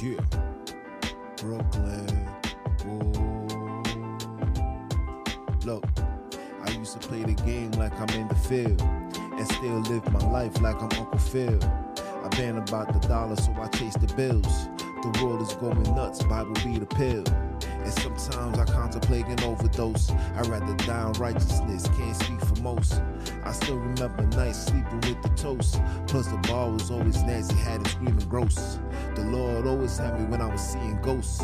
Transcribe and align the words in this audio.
Yeah. 0.00 0.20
Brooklyn. 1.38 2.28
Ooh. 2.86 3.82
Look, 5.64 5.84
I 6.64 6.70
used 6.70 7.00
to 7.00 7.08
play 7.08 7.24
the 7.24 7.34
game 7.44 7.72
like 7.72 7.92
I'm 7.98 8.08
in 8.10 8.28
the 8.28 8.36
field 8.36 8.80
and 8.80 9.46
still 9.48 9.80
live 9.80 10.08
my 10.12 10.30
life 10.30 10.60
like 10.60 10.76
I'm 10.76 10.90
Uncle 11.00 11.18
Phil. 11.18 11.58
I 12.24 12.28
been 12.36 12.58
about 12.58 12.92
the 12.92 13.08
dollar, 13.08 13.34
so 13.34 13.52
I 13.60 13.66
chase 13.68 13.94
the 13.94 14.12
bills. 14.14 14.68
The 15.02 15.20
world 15.24 15.42
is 15.42 15.54
going 15.54 15.82
nuts, 15.96 16.22
Bible 16.22 16.54
be 16.54 16.78
the 16.78 16.86
pill. 16.86 17.24
And 17.62 17.92
sometimes 17.92 18.56
I 18.56 18.64
contemplate 18.66 19.26
an 19.26 19.40
overdose. 19.40 20.10
I'd 20.10 20.46
rather 20.46 20.76
die 20.86 21.06
in 21.08 21.12
righteousness, 21.14 21.88
can't 21.96 22.14
speak 22.14 22.40
for 22.40 22.62
most. 22.62 23.02
I 23.48 23.52
still 23.52 23.78
remember 23.78 24.26
nights 24.36 24.66
sleeping 24.66 25.00
with 25.00 25.22
the 25.22 25.30
toast. 25.30 25.80
Plus 26.06 26.26
the 26.26 26.36
bar 26.48 26.70
was 26.70 26.90
always 26.90 27.22
nasty, 27.22 27.54
had 27.56 27.80
it 27.80 27.86
screaming 27.86 28.28
gross. 28.28 28.78
The 29.14 29.22
Lord 29.24 29.66
always 29.66 29.96
had 29.96 30.20
me 30.20 30.26
when 30.26 30.42
I 30.42 30.52
was 30.52 30.60
seeing 30.60 31.00
ghosts. 31.00 31.40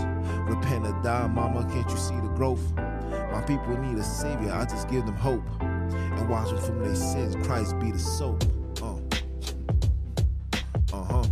Repent 0.46 0.86
or 0.86 0.92
die, 1.02 1.26
mama, 1.28 1.66
can't 1.72 1.90
you 1.90 1.96
see 1.96 2.16
the 2.16 2.28
growth? 2.36 2.60
My 3.32 3.42
people 3.46 3.78
need 3.78 3.96
a 3.96 4.02
savior, 4.02 4.52
I 4.52 4.66
just 4.66 4.90
give 4.90 5.06
them 5.06 5.16
hope. 5.16 5.48
And 5.60 6.28
watch 6.28 6.50
them 6.50 6.58
from 6.58 6.80
their 6.80 6.94
sins, 6.94 7.36
Christ 7.46 7.78
be 7.80 7.90
the 7.90 7.98
soap. 7.98 8.44
Uh. 8.82 8.96
Uh-huh. 10.92 11.24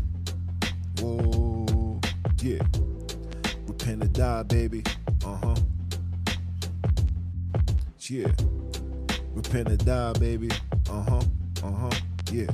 Whoa, 1.01 2.01
yeah. 2.41 2.63
Repent 3.67 4.05
or 4.05 4.09
die, 4.09 4.43
baby. 4.45 4.85
Uh-huh. 5.23 5.55
Yeah. 8.09 8.33
Or 9.55 9.65
die, 9.65 10.13
baby. 10.15 10.51
Uh-huh. 10.89 11.21
Uh-huh. 11.63 11.91
Yeah. 12.33 12.47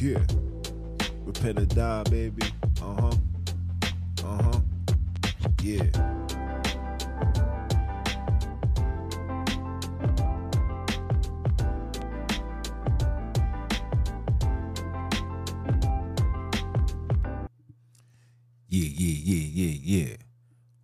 Yeah. 0.00 0.18
Repent 1.24 1.60
or 1.60 1.66
die, 1.66 2.02
baby. 2.10 2.42
Uh-huh. 2.82 3.12
Uh-huh. 4.24 4.60
Yeah. 5.62 5.84
Yeah, 18.68 18.88
yeah, 18.98 19.16
yeah, 19.24 19.46
yeah, 19.54 20.06
yeah. 20.08 20.27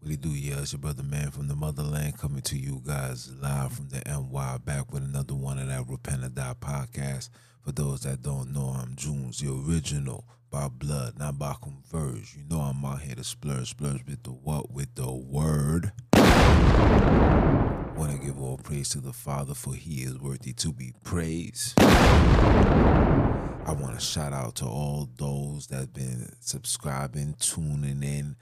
What 0.06 0.20
do, 0.20 0.28
yeah? 0.28 0.60
It's 0.60 0.74
your 0.74 0.80
brother 0.80 1.02
man 1.02 1.30
from 1.30 1.48
the 1.48 1.56
motherland 1.56 2.18
coming 2.18 2.42
to 2.42 2.58
you 2.58 2.82
guys 2.86 3.32
live 3.40 3.72
from 3.72 3.88
the 3.88 4.02
NY 4.04 4.58
back 4.62 4.92
with 4.92 5.02
another 5.02 5.34
one 5.34 5.58
of 5.58 5.68
that 5.68 5.88
Repent 5.88 6.22
or 6.22 6.28
Die 6.28 6.54
podcast. 6.60 7.30
For 7.62 7.72
those 7.72 8.02
that 8.02 8.20
don't 8.20 8.52
know, 8.52 8.76
I'm 8.78 8.96
Junes, 8.96 9.38
the 9.38 9.50
original, 9.50 10.26
by 10.50 10.68
blood, 10.68 11.18
not 11.18 11.38
by 11.38 11.54
converge. 11.62 12.36
You 12.36 12.44
know 12.50 12.60
I'm 12.60 12.84
out 12.84 13.00
here 13.00 13.14
to 13.14 13.24
splurge, 13.24 13.70
splurge 13.70 14.04
with 14.06 14.22
the 14.24 14.32
what? 14.32 14.70
With 14.70 14.94
the 14.94 15.10
word. 15.10 15.92
Want 17.96 18.12
to 18.12 18.18
give 18.18 18.38
all 18.38 18.58
praise 18.62 18.90
to 18.90 19.00
the 19.00 19.14
Father, 19.14 19.54
for 19.54 19.74
He 19.74 20.02
is 20.02 20.18
worthy 20.18 20.52
to 20.52 20.70
be 20.70 20.92
praised. 21.02 21.80
I 21.80 23.74
want 23.80 23.98
to 23.98 24.04
shout 24.04 24.34
out 24.34 24.56
to 24.56 24.66
all 24.66 25.08
those 25.16 25.68
that 25.68 25.76
have 25.76 25.94
been 25.94 26.30
subscribing, 26.40 27.36
tuning 27.40 28.02
in, 28.02 28.36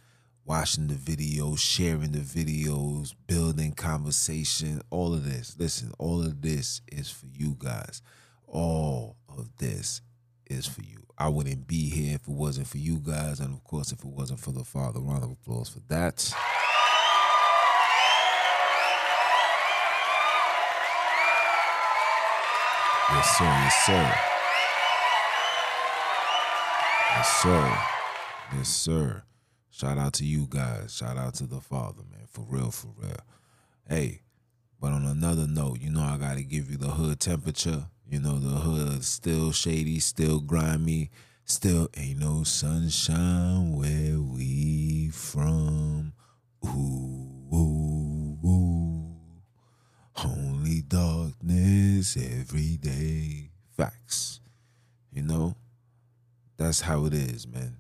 watching 0.45 0.89
the 0.89 0.95
videos, 0.95 1.59
sharing 1.59 2.13
the 2.13 2.19
videos, 2.19 3.15
building 3.27 3.73
conversation, 3.73 4.83
all 4.91 5.15
of 5.15 5.25
this. 5.25 5.57
Listen, 5.59 5.93
all 5.99 6.21
of 6.21 6.43
this 6.43 6.81
is 6.91 7.11
for 7.11 7.27
you 7.27 7.57
guys. 7.59 8.03
All 8.47 9.17
of 9.29 9.57
this 9.59 10.03
is 10.47 10.67
for 10.67 10.83
you. 10.83 11.07
I 11.17 11.29
wouldn't 11.29 11.67
be 11.67 11.89
here 11.89 12.17
if 12.17 12.23
it 12.23 12.35
wasn't 12.35 12.67
for 12.67 12.79
you 12.79 12.99
guys, 12.99 13.39
and 13.41 13.55
of 13.55 13.63
course, 13.65 13.93
if 13.93 14.01
it 14.01 14.07
wasn't 14.07 14.41
for 14.41 14.51
the 14.51 14.65
Father. 14.65 15.01
Round 15.01 15.23
of 15.23 15.31
applause 15.31 15.69
for 15.69 15.81
that. 15.89 16.35
Yes, 23.11 23.39
sir. 23.39 23.45
Yes, 23.45 23.87
sir. 23.87 24.15
Yes, 27.15 27.43
sir. 27.43 27.79
Yes, 28.57 28.69
sir. 28.69 29.23
Shout 29.73 29.97
out 29.97 30.13
to 30.15 30.25
you 30.25 30.47
guys. 30.51 30.95
Shout 30.95 31.17
out 31.17 31.33
to 31.37 31.47
the 31.47 31.61
Father, 31.61 32.03
man. 32.11 32.27
For 32.29 32.45
real, 32.47 32.71
for 32.71 32.89
real. 32.99 33.17
Hey, 33.89 34.21
but 34.79 34.93
on 34.93 35.07
another 35.07 35.47
note, 35.49 35.81
you 35.81 35.91
know 35.91 36.03
I 36.03 36.19
gotta 36.19 36.43
give 36.43 36.71
you 36.71 36.77
the 36.77 36.91
hood 36.91 37.21
temperature. 37.21 37.87
You 38.07 38.21
know 38.21 38.39
the 38.39 38.51
hood 38.51 39.01
is 39.01 39.07
still 39.07 39.51
shady, 39.51 39.99
still 39.99 40.41
grimy, 40.41 41.11
still 41.47 41.89
ain't 41.97 42.19
no 42.19 42.45
sunshine 42.45 43.73
where 43.73 44.21
we 44.21 45.09
from. 45.09 46.13
Ooh, 46.67 47.49
ooh, 47.55 48.39
ooh. 48.47 49.17
Only 50.23 50.83
darkness 50.83 52.19
every 52.19 52.77
day. 52.77 53.49
Facts. 53.75 54.41
You 55.11 55.23
know? 55.23 55.57
That's 56.59 56.83
how 56.83 57.07
it 57.07 57.15
is, 57.15 57.49
man. 57.49 57.79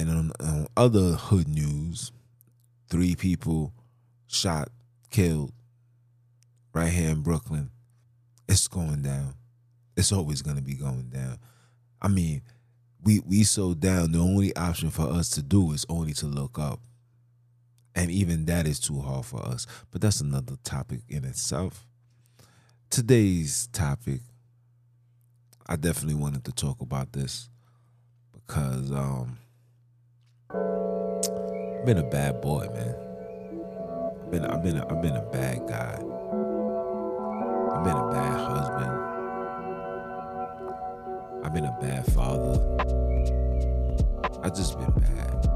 And 0.00 0.08
on, 0.08 0.32
on 0.40 0.66
other 0.78 1.12
hood 1.12 1.46
news, 1.46 2.10
three 2.88 3.14
people 3.14 3.74
shot, 4.28 4.70
killed 5.10 5.52
right 6.72 6.90
here 6.90 7.10
in 7.10 7.20
Brooklyn. 7.20 7.70
It's 8.48 8.66
going 8.66 9.02
down. 9.02 9.34
It's 9.98 10.10
always 10.10 10.40
gonna 10.40 10.62
be 10.62 10.72
going 10.72 11.10
down. 11.10 11.36
I 12.00 12.08
mean, 12.08 12.40
we 13.04 13.20
we 13.20 13.44
so 13.44 13.74
down. 13.74 14.12
The 14.12 14.20
only 14.20 14.56
option 14.56 14.88
for 14.90 15.02
us 15.02 15.28
to 15.30 15.42
do 15.42 15.72
is 15.72 15.84
only 15.90 16.14
to 16.14 16.26
look 16.26 16.58
up, 16.58 16.80
and 17.94 18.10
even 18.10 18.46
that 18.46 18.66
is 18.66 18.80
too 18.80 19.00
hard 19.00 19.26
for 19.26 19.44
us. 19.44 19.66
But 19.90 20.00
that's 20.00 20.22
another 20.22 20.56
topic 20.64 21.00
in 21.10 21.26
itself. 21.26 21.86
Today's 22.88 23.66
topic, 23.66 24.20
I 25.66 25.76
definitely 25.76 26.14
wanted 26.14 26.46
to 26.46 26.52
talk 26.52 26.80
about 26.80 27.12
this 27.12 27.50
because 28.32 28.90
um, 28.92 29.36
I've 31.80 31.86
been 31.86 31.96
a 31.96 32.02
bad 32.02 32.42
boy, 32.42 32.68
man. 32.74 32.94
I've 34.22 34.30
been 34.30 34.44
I've 34.44 34.62
been 34.62 34.76
a, 34.76 34.86
I've 34.92 35.00
been 35.00 35.16
a 35.16 35.22
bad 35.22 35.66
guy. 35.66 35.94
I've 37.72 37.84
been 37.84 37.96
a 37.96 38.10
bad 38.12 38.38
husband. 38.38 38.92
I've 41.42 41.54
been 41.54 41.64
a 41.64 41.74
bad 41.80 42.04
father. 42.12 42.60
I've 44.42 44.54
just 44.54 44.78
been 44.78 44.92
bad. 44.92 45.48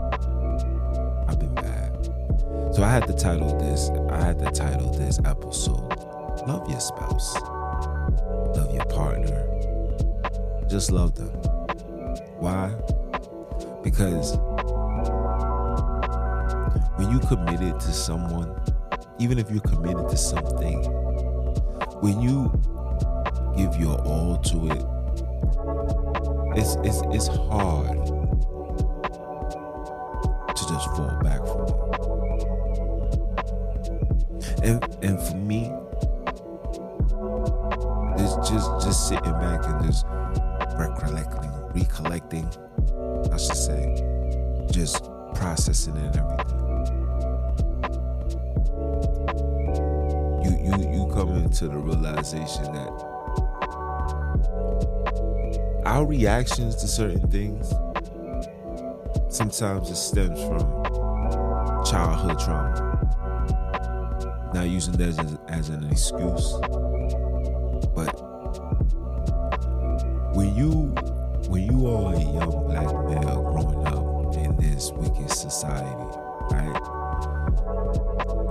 I've 1.28 1.38
been 1.38 1.54
bad. 1.56 1.92
So 2.74 2.82
I 2.82 2.88
had 2.88 3.06
to 3.06 3.12
title 3.12 3.58
this. 3.58 3.90
I 4.08 4.24
had 4.24 4.38
to 4.38 4.50
title 4.50 4.94
this 4.94 5.18
episode 5.26 5.94
"Love 6.48 6.66
Your 6.70 6.80
Spouse, 6.80 7.34
Love 8.56 8.72
Your 8.72 8.86
Partner, 8.86 9.46
Just 10.68 10.90
Love 10.90 11.16
Them." 11.16 11.28
Why? 12.38 12.74
Because 13.82 14.38
when 16.96 17.10
you 17.10 17.18
committed 17.20 17.80
to 17.80 17.92
someone, 17.92 18.54
even 19.18 19.38
if 19.38 19.50
you're 19.50 19.60
committed 19.60 20.08
to 20.08 20.16
something, 20.16 20.82
when 22.00 22.20
you 22.20 22.52
give 23.56 23.76
your 23.76 24.00
all 24.02 24.36
to 24.38 24.66
it, 24.70 24.84
it's 26.56 26.76
it's 26.84 27.02
it's 27.12 27.26
hard 27.26 28.06
to 30.56 30.62
just 30.68 30.86
fall 30.96 31.18
back 31.22 31.40
reactions 56.34 56.74
to 56.74 56.88
certain 56.88 57.30
things 57.30 57.72
sometimes 59.28 59.88
it 59.88 59.94
stems 59.94 60.40
from 60.40 61.84
childhood 61.84 62.40
trauma. 62.40 62.90
Not 64.52 64.68
using 64.68 64.94
that 64.94 65.10
as, 65.10 65.38
as 65.46 65.68
an 65.68 65.88
excuse, 65.88 66.54
but 67.94 68.10
when 70.34 70.56
you 70.56 70.92
when 71.46 71.62
you 71.70 71.86
are 71.86 72.14
a 72.14 72.18
young 72.18 72.66
black 72.66 72.92
male 73.06 73.42
growing 73.52 73.86
up 73.86 74.34
in 74.36 74.56
this 74.56 74.90
wicked 74.90 75.30
society, 75.30 75.84
right? 76.50 76.80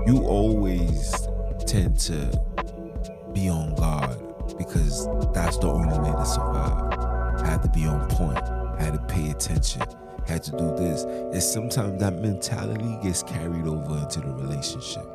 You 0.08 0.24
always 0.24 1.28
tend 1.66 2.00
to 2.02 2.32
be 3.34 3.50
on 3.50 3.76
guard 3.76 4.18
because 4.58 5.06
that's 5.34 5.58
the 5.58 5.68
only 5.68 6.00
way 6.00 6.12
to 6.12 6.26
survive. 6.26 6.83
Had 7.64 7.74
to 7.74 7.80
be 7.80 7.86
on 7.88 8.10
point. 8.10 8.46
Had 8.78 8.94
to 8.94 9.00
pay 9.08 9.32
attention. 9.32 9.84
had 10.28 10.44
to 10.44 10.52
do 10.52 10.76
this. 10.76 11.04
And 11.04 11.42
sometimes 11.42 11.98
that 12.02 12.14
mentality 12.16 12.98
gets 13.02 13.24
carried 13.24 13.66
over 13.66 14.00
into 14.00 14.20
the 14.20 14.28
relationship. 14.28 15.06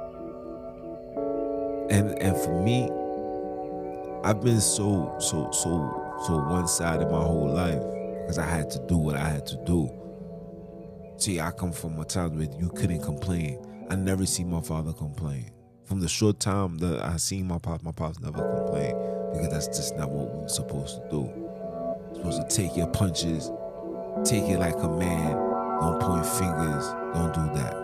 And 1.91 2.19
and 2.23 2.35
for 2.39 2.63
me, 2.63 2.91
I've 4.25 4.43
been 4.43 4.63
so 4.63 5.15
so 5.19 5.51
so 5.53 6.15
so 6.27 6.39
one-sided 6.39 7.11
my 7.11 7.21
whole 7.23 7.53
life 7.53 7.83
because 8.23 8.39
I 8.39 8.47
had 8.47 8.71
to 8.71 8.79
do 8.87 8.97
what 8.97 9.17
I 9.17 9.29
had 9.29 9.45
to 9.49 9.57
do. 9.67 9.91
See, 11.19 11.41
I 11.41 11.51
come 11.51 11.73
from 11.73 11.99
a 11.99 12.05
time 12.07 12.39
where 12.39 12.49
you 12.59 12.71
couldn't 12.71 13.03
complain. 13.03 13.59
I 13.91 13.95
never 13.95 14.25
see 14.25 14.45
my 14.45 14.63
father 14.63 14.95
complain. 14.95 15.51
From 15.85 16.01
the 16.01 16.09
short 16.09 16.41
time 16.41 16.79
that 16.79 17.05
I 17.05 17.19
seen 17.19 17.47
my 17.47 17.59
pop, 17.59 17.83
my 17.83 17.93
pops 17.93 18.21
never 18.21 18.39
complained 18.39 18.97
because 19.35 19.51
that's 19.51 19.67
just 19.67 19.97
not 19.99 20.09
what 20.11 20.35
we 20.35 20.45
are 20.45 20.49
supposed 20.49 21.03
to 21.03 21.09
do. 21.11 21.48
Supposed 22.19 22.51
to 22.51 22.57
take 22.57 22.77
your 22.77 22.89
punches, 22.89 23.53
take 24.25 24.43
it 24.51 24.59
like 24.59 24.75
a 24.75 24.89
man. 24.89 25.37
Don't 25.81 26.01
point 26.01 26.27
fingers. 26.27 26.85
Don't 27.15 27.33
do 27.33 27.49
that. 27.55 27.75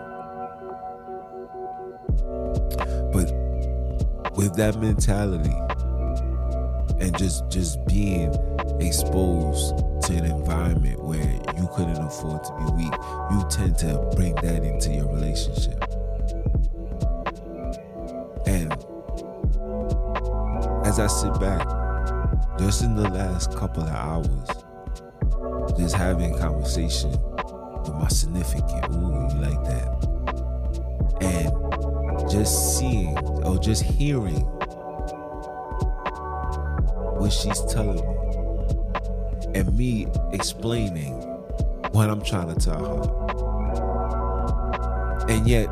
But 3.13 4.35
with 4.35 4.53
that 4.57 4.75
mentality 4.81 5.55
and 6.99 7.17
just 7.17 7.49
just 7.49 7.85
being 7.85 8.35
exposed 8.81 9.77
to 10.03 10.13
an 10.13 10.25
environment 10.25 11.01
where 11.01 11.23
you 11.57 11.69
couldn't 11.73 11.97
afford 11.97 12.43
to 12.43 12.51
be 12.57 12.83
weak, 12.83 12.93
you 13.31 13.45
tend 13.49 13.77
to 13.77 14.11
bring 14.17 14.35
that 14.35 14.65
into 14.65 14.91
your 14.91 15.07
relationship. 15.13 15.81
And 18.45 18.73
as 20.85 20.99
I 20.99 21.07
sit 21.07 21.39
back, 21.39 21.74
just 22.59 22.83
in 22.83 22.95
the 22.95 23.09
last 23.09 23.55
couple 23.55 23.83
of 23.83 23.89
hours, 23.89 24.47
just 25.77 25.95
having 25.95 26.37
conversation 26.37 27.11
with 27.11 27.93
my 27.93 28.07
significant, 28.07 28.85
ooh, 28.93 29.27
you 29.33 29.41
like 29.41 29.63
that? 29.65 29.87
And 31.21 31.51
just 32.29 32.77
seeing 32.77 33.17
or 33.17 33.57
just 33.59 33.83
hearing 33.83 34.45
what 37.17 37.31
she's 37.31 37.61
telling 37.65 37.95
me 37.95 38.13
and 39.53 39.77
me 39.77 40.07
explaining 40.31 41.13
what 41.91 42.09
I'm 42.09 42.21
trying 42.21 42.53
to 42.53 42.55
tell 42.55 42.83
her. 42.83 43.03
And 45.29 45.47
yet 45.47 45.67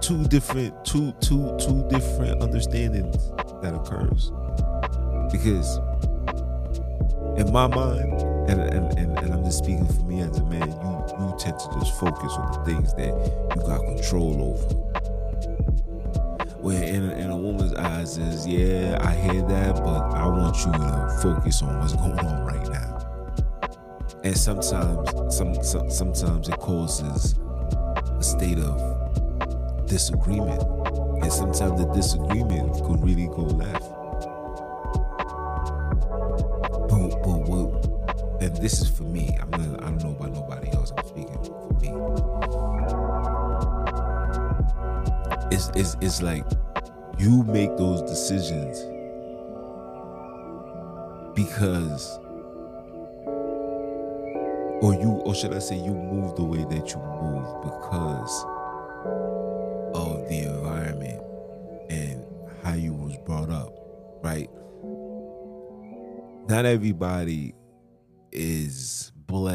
two 0.00 0.24
different 0.24 0.84
two 0.84 1.12
two 1.20 1.56
two 1.58 1.86
different 1.88 2.42
understandings 2.42 3.30
that 3.62 3.74
occurs. 3.74 4.32
Because 5.32 5.78
in 7.38 7.50
my 7.52 7.66
mind, 7.66 8.20
and, 8.48 8.60
and, 8.60 8.98
and, 8.98 9.18
and 9.18 9.34
I'm 9.34 9.44
just 9.44 9.58
speaking 9.58 9.86
for 9.86 10.02
me 10.02 10.20
as 10.20 10.38
a 10.38 10.44
man, 10.44 10.70
you 10.70 10.92
you 11.18 11.34
tend 11.38 11.58
to 11.58 11.68
just 11.80 11.98
focus 11.98 12.32
on 12.32 12.52
the 12.52 12.70
things 12.70 12.94
that 12.94 13.12
you 13.56 13.62
got 13.62 13.80
control 13.80 14.54
over 14.54 14.82
where 16.62 16.84
in, 16.84 17.10
in 17.10 17.28
a 17.28 17.36
woman's 17.36 17.74
eyes 17.74 18.18
is, 18.18 18.46
yeah, 18.46 18.96
I 19.00 19.14
hear 19.14 19.42
that, 19.42 19.74
but 19.82 20.14
I 20.14 20.28
want 20.28 20.56
you 20.58 20.70
to 20.70 21.18
focus 21.20 21.60
on 21.60 21.80
what's 21.80 21.94
going 21.94 22.20
on 22.20 22.44
right 22.44 22.68
now. 22.68 22.98
And 24.22 24.36
sometimes, 24.36 25.36
some, 25.36 25.54
some 25.60 25.90
sometimes 25.90 26.48
it 26.48 26.56
causes 26.60 27.34
a 27.96 28.22
state 28.22 28.60
of 28.60 29.88
disagreement, 29.88 30.62
and 31.20 31.32
sometimes 31.32 31.80
the 31.80 31.90
disagreement 31.92 32.74
could 32.84 33.02
really 33.02 33.26
go 33.26 33.42
left. 33.42 34.01
This 38.60 38.80
is 38.80 38.88
for 38.88 39.04
me. 39.04 39.36
I'm 39.40 39.50
not, 39.50 39.82
I 39.82 39.86
don't 39.86 40.02
know 40.02 40.10
about 40.10 40.32
nobody 40.32 40.70
else. 40.72 40.92
I'm 40.96 41.06
speaking 41.06 41.42
for 41.44 41.68
me. 41.80 41.88
It's, 45.50 45.70
it's, 45.74 45.96
it's 46.00 46.22
like 46.22 46.44
you 47.18 47.42
make 47.44 47.76
those 47.76 48.02
decisions 48.02 48.78
because 51.34 52.18
or 54.82 54.94
you 54.94 55.22
or 55.24 55.34
should 55.34 55.54
I 55.54 55.60
say 55.60 55.76
you 55.76 55.92
move 55.94 56.36
the 56.36 56.42
way 56.42 56.64
that 56.64 56.90
you 56.90 56.98
move 56.98 57.62
because 57.62 58.44
of 59.94 60.28
the 60.28 60.42
environment 60.48 61.22
and 61.88 62.24
how 62.62 62.74
you 62.74 62.92
was 62.92 63.16
brought 63.18 63.50
up, 63.50 63.72
right? 64.22 64.50
Not 66.48 66.64
everybody 66.66 67.54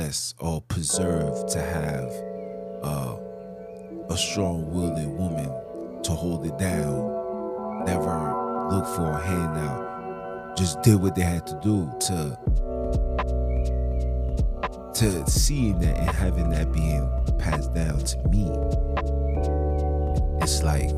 blessed 0.08 0.36
or 0.40 0.62
preserved 0.62 1.50
to 1.50 1.60
have 1.60 2.10
uh, 2.82 3.18
a 4.10 4.18
strong-willed 4.18 5.06
woman 5.18 5.52
to 6.02 6.12
hold 6.14 6.46
it 6.46 6.58
down. 6.58 7.84
Never 7.86 8.70
look 8.72 8.86
for 8.96 9.12
a 9.12 9.22
handout. 9.22 10.56
Just 10.58 10.82
did 10.82 11.02
what 11.02 11.14
they 11.14 11.24
had 11.24 11.46
to 11.48 11.60
do 11.62 11.92
to 12.08 12.40
to 14.96 15.30
seeing 15.30 15.78
that 15.80 15.98
and 15.98 16.10
having 16.10 16.50
that 16.52 16.72
being 16.72 17.06
passed 17.38 17.74
down 17.74 18.00
to 18.00 18.18
me. 18.30 18.48
It's 20.42 20.64
like 20.64 20.90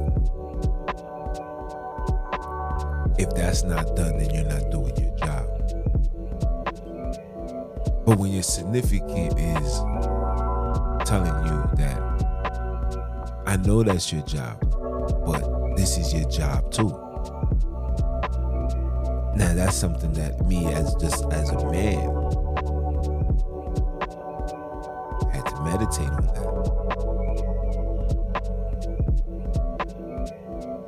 if 3.17 3.33
that's 3.33 3.63
not 3.63 3.95
done, 3.95 4.19
then 4.19 4.29
you're 4.29 4.43
not 4.43 4.69
doing 4.69 4.95
your. 4.97 5.18
But 8.09 8.17
when 8.17 8.31
your 8.31 8.41
significant 8.41 9.37
is 9.37 9.79
telling 11.07 11.45
you 11.45 11.69
that 11.75 12.01
I 13.45 13.55
know 13.57 13.83
that's 13.83 14.11
your 14.11 14.23
job, 14.23 14.59
but 15.27 15.75
this 15.75 15.95
is 15.95 16.11
your 16.11 16.27
job 16.27 16.71
too. 16.71 16.89
Now 19.35 19.53
that's 19.53 19.75
something 19.75 20.11
that 20.13 20.43
me 20.47 20.65
as 20.73 20.95
just 20.95 21.23
as 21.31 21.51
a 21.51 21.63
man 21.69 21.99
had 25.31 25.45
to 25.45 25.61
meditate 25.61 26.09
on 26.09 26.25
that. 26.33 26.49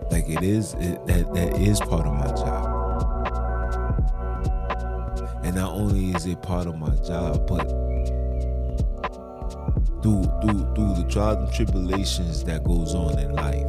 Like 0.09 0.27
it 0.27 0.41
is 0.41 0.73
it, 0.73 1.05
that 1.05 1.31
that 1.35 1.61
is 1.61 1.79
part 1.81 2.07
of 2.07 2.15
my 2.15 2.29
job. 2.29 2.70
Only 5.81 6.11
is 6.11 6.27
it 6.27 6.41
part 6.43 6.67
of 6.67 6.77
my 6.77 6.95
job, 6.97 7.47
but 7.47 7.67
through 10.03 10.23
through 10.41 10.75
through 10.75 10.93
the 10.95 11.07
trials 11.09 11.37
and 11.37 11.53
tribulations 11.53 12.43
that 12.43 12.63
goes 12.63 12.93
on 12.93 13.17
in 13.17 13.33
life. 13.33 13.65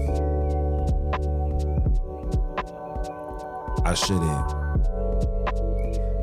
I 3.86 3.94
shouldn't 3.94 4.62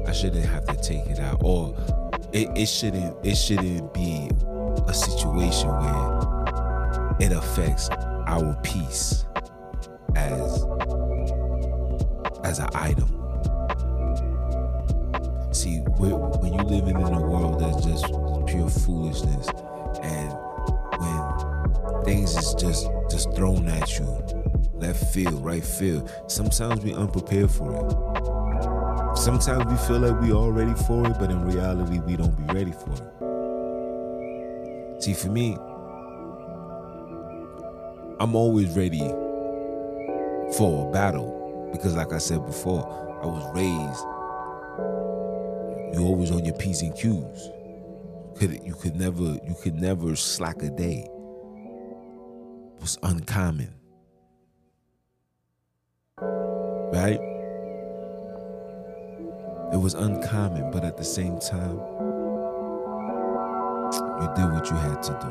I 0.08 0.12
shouldn't 0.12 0.46
have 0.46 0.66
to 0.66 0.76
take 0.76 1.08
it 1.08 1.20
out. 1.20 1.42
Or 1.44 1.76
it, 2.34 2.50
it 2.56 2.68
shouldn't 2.68 3.26
it 3.26 3.36
shouldn't 3.36 3.92
be 3.94 4.30
a 4.88 4.94
situation 4.94 5.70
where 5.70 7.16
it 7.20 7.32
affects 7.32 7.90
our 8.28 8.56
peace 8.62 9.26
field, 25.80 26.12
sometimes 26.28 26.84
we 26.84 26.94
unprepared 26.94 27.50
for 27.50 27.72
it. 27.74 29.18
Sometimes 29.18 29.66
we 29.66 29.78
feel 29.88 30.00
like 30.00 30.20
we 30.22 30.32
all 30.34 30.52
ready 30.52 30.74
for 30.84 31.08
it, 31.08 31.18
but 31.18 31.32
in 31.32 31.46
reality, 31.46 32.00
we 32.00 32.16
don't 32.16 32.36
be 32.36 32.54
ready 32.54 32.72
for 32.72 32.92
it. 32.92 33.04
See, 35.02 35.14
for 35.14 35.30
me, 35.30 35.58
I'm 38.20 38.36
always 38.36 38.76
ready 38.76 39.00
for 40.58 40.88
a 40.88 40.92
battle 40.92 41.70
because, 41.72 41.96
like 41.96 42.12
I 42.12 42.18
said 42.18 42.46
before, 42.46 42.84
I 43.24 43.26
was 43.26 43.56
raised. 43.56 44.06
You're 45.94 46.06
always 46.06 46.32
on 46.32 46.44
your 46.44 46.56
p's 46.56 46.82
and 46.82 46.94
q's. 46.96 47.50
Could 48.38 48.60
you 48.66 48.76
could 48.76 48.96
never 48.96 49.24
you 49.24 49.56
could 49.62 49.76
never 49.76 50.16
slack 50.16 50.62
a 50.62 50.70
day. 50.70 51.08
It 52.76 52.82
was 52.82 52.98
uncommon, 53.04 53.74
right? 56.94 57.20
It 59.74 59.78
was 59.78 59.94
uncommon, 59.94 60.72
but 60.72 60.84
at 60.84 60.98
the 60.98 61.04
same 61.04 61.40
time, 61.40 61.80
you 64.22 64.30
did 64.36 64.52
what 64.52 64.70
you 64.70 64.76
had 64.76 65.02
to 65.04 65.12
do. 65.22 65.30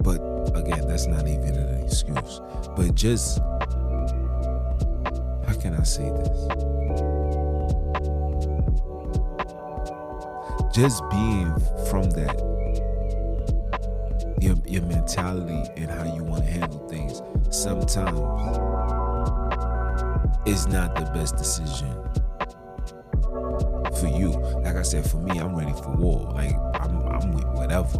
But 0.00 0.20
again, 0.56 0.86
that's 0.88 1.06
not 1.06 1.26
even 1.26 1.54
an 1.54 1.82
excuse. 1.82 2.40
But 2.76 2.94
just, 2.94 3.38
how 5.46 5.54
can 5.60 5.74
I 5.78 5.82
say 5.84 6.10
this? 6.10 6.48
just 10.74 11.08
being 11.08 11.54
from 11.88 12.10
that, 12.10 12.36
your, 14.40 14.56
your 14.66 14.82
mentality 14.82 15.70
and 15.76 15.88
how 15.88 16.02
you 16.02 16.24
want 16.24 16.44
to 16.44 16.50
handle 16.50 16.88
things, 16.88 17.22
sometimes 17.50 18.18
is 20.46 20.66
not 20.66 20.94
the 20.94 21.04
best 21.12 21.36
decision 21.36 21.92
for 23.96 24.08
you. 24.08 24.30
Like 24.62 24.76
I 24.76 24.82
said, 24.82 25.08
for 25.08 25.18
me, 25.18 25.38
I'm 25.38 25.54
ready 25.54 25.72
for 25.72 25.94
war. 25.96 26.32
Like 26.32 26.54
I'm, 26.80 26.96
I'm 27.08 27.32
with 27.32 27.46
whatever. 27.54 27.98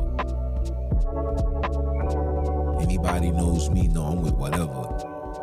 Anybody 2.83 3.31
knows 3.31 3.71
me, 3.71 3.89
know 3.89 4.05
I'm 4.05 4.23
with 4.23 4.35
whatever. 4.35 4.91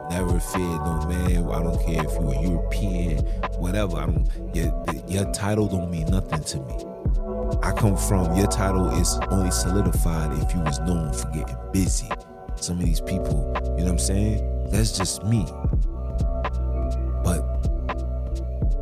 Never 0.09 0.39
feared 0.39 0.81
no 0.81 1.05
man. 1.07 1.49
I 1.49 1.63
don't 1.63 1.85
care 1.85 2.05
if 2.05 2.13
you're 2.13 2.43
European, 2.43 3.25
whatever. 3.57 4.13
Your, 4.53 4.85
your 5.07 5.31
title 5.31 5.67
don't 5.67 5.89
mean 5.89 6.07
nothing 6.07 6.43
to 6.43 6.57
me. 6.57 6.85
I 7.63 7.71
come 7.71 7.97
from. 7.97 8.35
Your 8.35 8.47
title 8.47 8.89
is 8.89 9.17
only 9.29 9.51
solidified 9.51 10.37
if 10.43 10.53
you 10.53 10.61
was 10.61 10.79
known 10.81 11.13
for 11.13 11.29
getting 11.29 11.57
busy. 11.71 12.09
Some 12.57 12.79
of 12.79 12.85
these 12.85 13.01
people, 13.01 13.53
you 13.77 13.85
know 13.85 13.85
what 13.85 13.87
I'm 13.87 13.99
saying? 13.99 14.69
That's 14.69 14.97
just 14.97 15.23
me. 15.23 15.45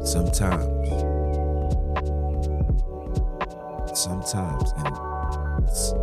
Sometimes 0.10 0.80
sometimes, 3.94 4.72
and 4.78 5.68
it's, 5.68 5.94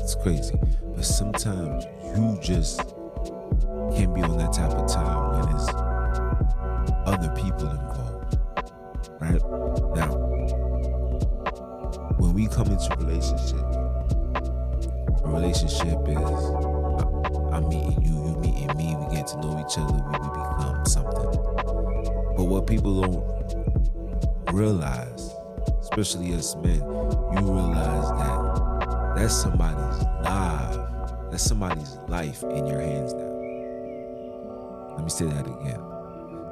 it's 0.00 0.14
crazy, 0.14 0.54
but 0.94 1.04
sometimes 1.04 1.84
you 2.16 2.38
just 2.40 2.78
can't 3.94 4.14
be 4.14 4.22
on 4.22 4.38
that 4.38 4.52
type 4.54 4.70
of 4.70 4.86
time 4.88 5.32
when 5.32 5.42
there's 5.50 5.68
other 7.04 7.28
people 7.34 7.68
involved, 7.68 8.38
right? 9.20 9.42
Now, 9.94 10.14
when 12.18 12.32
we 12.32 12.46
come 12.46 12.68
into 12.68 12.96
relationship, 12.96 13.58
a 15.24 15.30
relationship 15.30 15.98
is 16.08 16.74
I'm 17.52 17.68
meeting 17.68 18.02
you, 18.02 18.28
you 18.28 18.36
meeting 18.40 18.76
me, 18.76 18.96
we 18.96 19.14
get 19.14 19.26
to 19.28 19.40
know 19.40 19.64
each 19.66 19.76
other, 19.78 19.92
we, 19.92 20.12
we 20.12 20.28
become 20.28 20.86
something. 20.86 21.03
But 22.44 22.50
what 22.50 22.66
people 22.66 23.00
don't 23.00 23.24
realize 24.52 25.32
especially 25.80 26.34
us 26.34 26.54
men, 26.56 26.76
you 26.76 27.40
realize 27.40 28.10
that 28.18 29.14
that's 29.16 29.34
somebody's 29.34 30.02
life, 30.22 30.76
that's 31.30 31.42
somebody's 31.42 31.96
life 32.06 32.42
in 32.42 32.66
your 32.66 32.80
hands 32.82 33.14
now. 33.14 33.32
Let 34.94 35.04
me 35.04 35.08
say 35.08 35.24
that 35.24 35.46
again. 35.46 35.80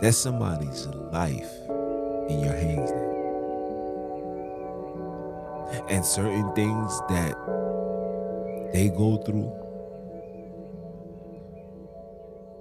That's 0.01 0.17
somebody's 0.17 0.87
life 0.87 1.53
in 2.31 2.41
your 2.41 2.57
hands 2.57 2.91
now. 2.91 3.11
And 5.91 6.03
certain 6.07 6.55
things 6.55 7.01
that 7.11 7.37
they 8.73 8.89
go 8.89 9.19
through, 9.19 9.53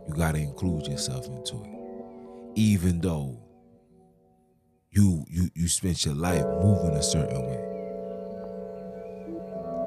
you 0.10 0.16
got 0.16 0.34
to 0.34 0.40
include 0.42 0.88
yourself 0.88 1.28
into 1.28 1.64
it. 1.64 1.81
Even 2.56 3.00
though 3.00 3.40
you 4.92 5.26
you 5.30 5.50
you 5.56 5.68
spent 5.70 6.06
your 6.06 6.16
life 6.16 6.46
moving 6.62 6.96
a 6.96 7.02
certain 7.02 7.42
way. 7.48 7.68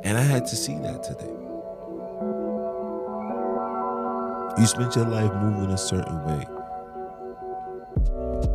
And 0.03 0.17
I 0.17 0.23
had 0.23 0.47
to 0.47 0.57
see 0.57 0.75
that 0.79 1.03
today. 1.03 1.33
You 4.59 4.67
spent 4.67 4.97
your 4.97 5.07
life 5.07 5.33
moving 5.43 5.71
a 5.71 5.79
certain 5.79 6.25
way. 6.25 6.47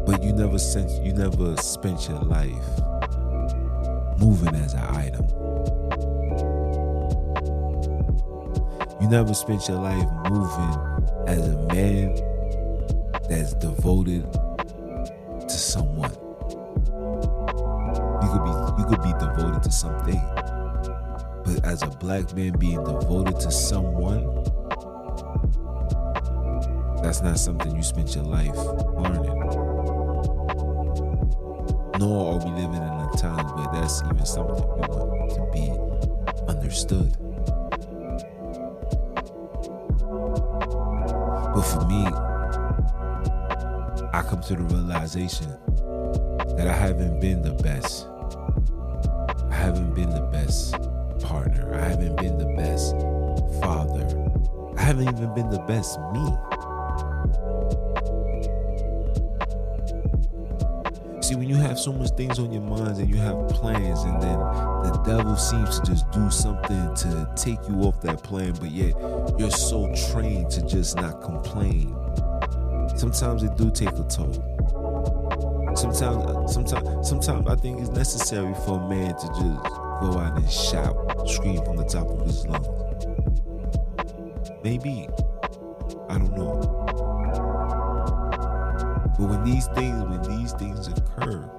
But 0.06 0.24
you 0.24 0.34
never 0.34 0.58
sent 0.58 0.90
you 1.06 1.14
never 1.14 1.56
spent 1.58 2.10
your 2.10 2.22
life 2.22 2.80
moving 4.18 4.56
as 4.56 4.74
an 4.74 4.86
item. 4.86 5.28
You 9.00 9.08
never 9.08 9.36
spent 9.36 9.68
your 9.68 9.80
life 9.80 10.08
moving 10.28 10.78
as 11.28 11.48
a 11.48 11.58
man 11.74 12.39
that's 13.30 13.54
devoted 13.54 14.32
to 14.34 15.50
someone 15.50 16.12
You 18.22 18.30
could 18.32 18.44
be 18.44 18.52
you 18.80 18.86
could 18.86 19.02
be 19.02 19.14
devoted 19.20 19.64
to 19.64 19.72
something. 19.72 20.22
But 21.46 21.66
as 21.66 21.84
a 21.84 21.88
black 21.88 22.36
man 22.36 22.52
being 22.60 22.84
devoted 22.84 23.40
to 23.40 23.52
someone, 23.52 24.24
that's 27.02 27.22
not 27.22 27.40
something 27.40 27.76
you 27.76 27.84
spent 27.84 28.14
your 28.16 28.26
life 28.26 28.56
learning. 28.56 29.40
Nor 31.98 32.34
are 32.34 32.46
we 32.46 32.52
living 32.52 32.76
in 32.76 32.84
a 32.84 33.10
time 33.18 33.46
where 33.56 33.82
that's 33.82 34.02
even 34.04 34.26
something 34.26 34.56
we 34.56 34.88
want 34.88 35.32
to 35.32 35.50
be 35.54 36.52
understood. 36.52 37.16
But 41.54 41.62
for 41.62 41.86
me, 41.88 42.29
I 44.12 44.22
come 44.24 44.42
to 44.42 44.56
the 44.56 44.64
realization 44.64 45.50
that 46.58 46.68
I 46.68 46.74
haven't 46.74 47.20
been 47.20 47.42
the 47.42 47.54
best 47.54 48.08
I 49.50 49.56
haven't 49.56 49.94
been 49.94 50.10
the 50.10 50.22
best 50.32 50.74
partner. 51.22 51.74
I 51.74 51.90
haven't 51.90 52.16
been 52.18 52.38
the 52.38 52.54
best 52.56 52.92
father. 53.62 54.06
I 54.78 54.82
haven't 54.82 55.10
even 55.10 55.34
been 55.34 55.50
the 55.50 55.60
best 55.60 56.00
me. 56.14 56.26
See, 61.22 61.36
when 61.36 61.50
you 61.50 61.56
have 61.56 61.78
so 61.80 61.92
much 61.92 62.12
things 62.12 62.40
on 62.40 62.52
your 62.52 62.62
minds 62.62 63.00
and 63.00 63.10
you 63.10 63.18
have 63.18 63.50
plans, 63.50 64.04
and 64.04 64.22
then 64.22 64.40
the 64.40 65.02
devil 65.06 65.36
seems 65.36 65.80
to 65.80 65.86
just 65.86 66.10
do 66.12 66.30
something 66.30 66.96
to 66.96 67.30
take 67.36 67.60
you 67.68 67.82
off 67.82 68.00
that 68.02 68.24
plan, 68.24 68.54
but 68.60 68.72
yet 68.72 68.94
you're 69.38 69.52
so 69.52 69.94
trained 70.12 70.52
to 70.52 70.62
just 70.66 70.96
not 70.96 71.22
complain. 71.22 71.99
Sometimes 73.00 73.44
it 73.44 73.56
do 73.56 73.72
take 73.72 73.88
a 73.94 74.04
toll. 74.10 74.34
Sometimes, 75.74 76.04
uh, 76.04 76.48
sometimes, 76.48 77.08
sometimes 77.08 77.48
I 77.48 77.56
think 77.56 77.80
it's 77.80 77.92
necessary 77.92 78.54
for 78.66 78.78
a 78.78 78.90
man 78.90 79.16
to 79.16 79.28
just 79.28 79.64
go 80.02 80.20
out 80.20 80.38
and 80.38 80.52
shout, 80.52 81.30
scream 81.30 81.64
from 81.64 81.78
the 81.78 81.86
top 81.86 82.10
of 82.10 82.26
his 82.26 82.46
lungs. 82.46 82.68
Maybe, 84.66 85.08
I 86.10 86.18
don't 86.18 86.36
know. 86.36 86.60
But 89.18 89.30
when 89.30 89.46
these 89.46 89.68
things, 89.68 90.04
when 90.04 90.22
these 90.38 90.52
things 90.52 90.90
occur, 90.90 91.50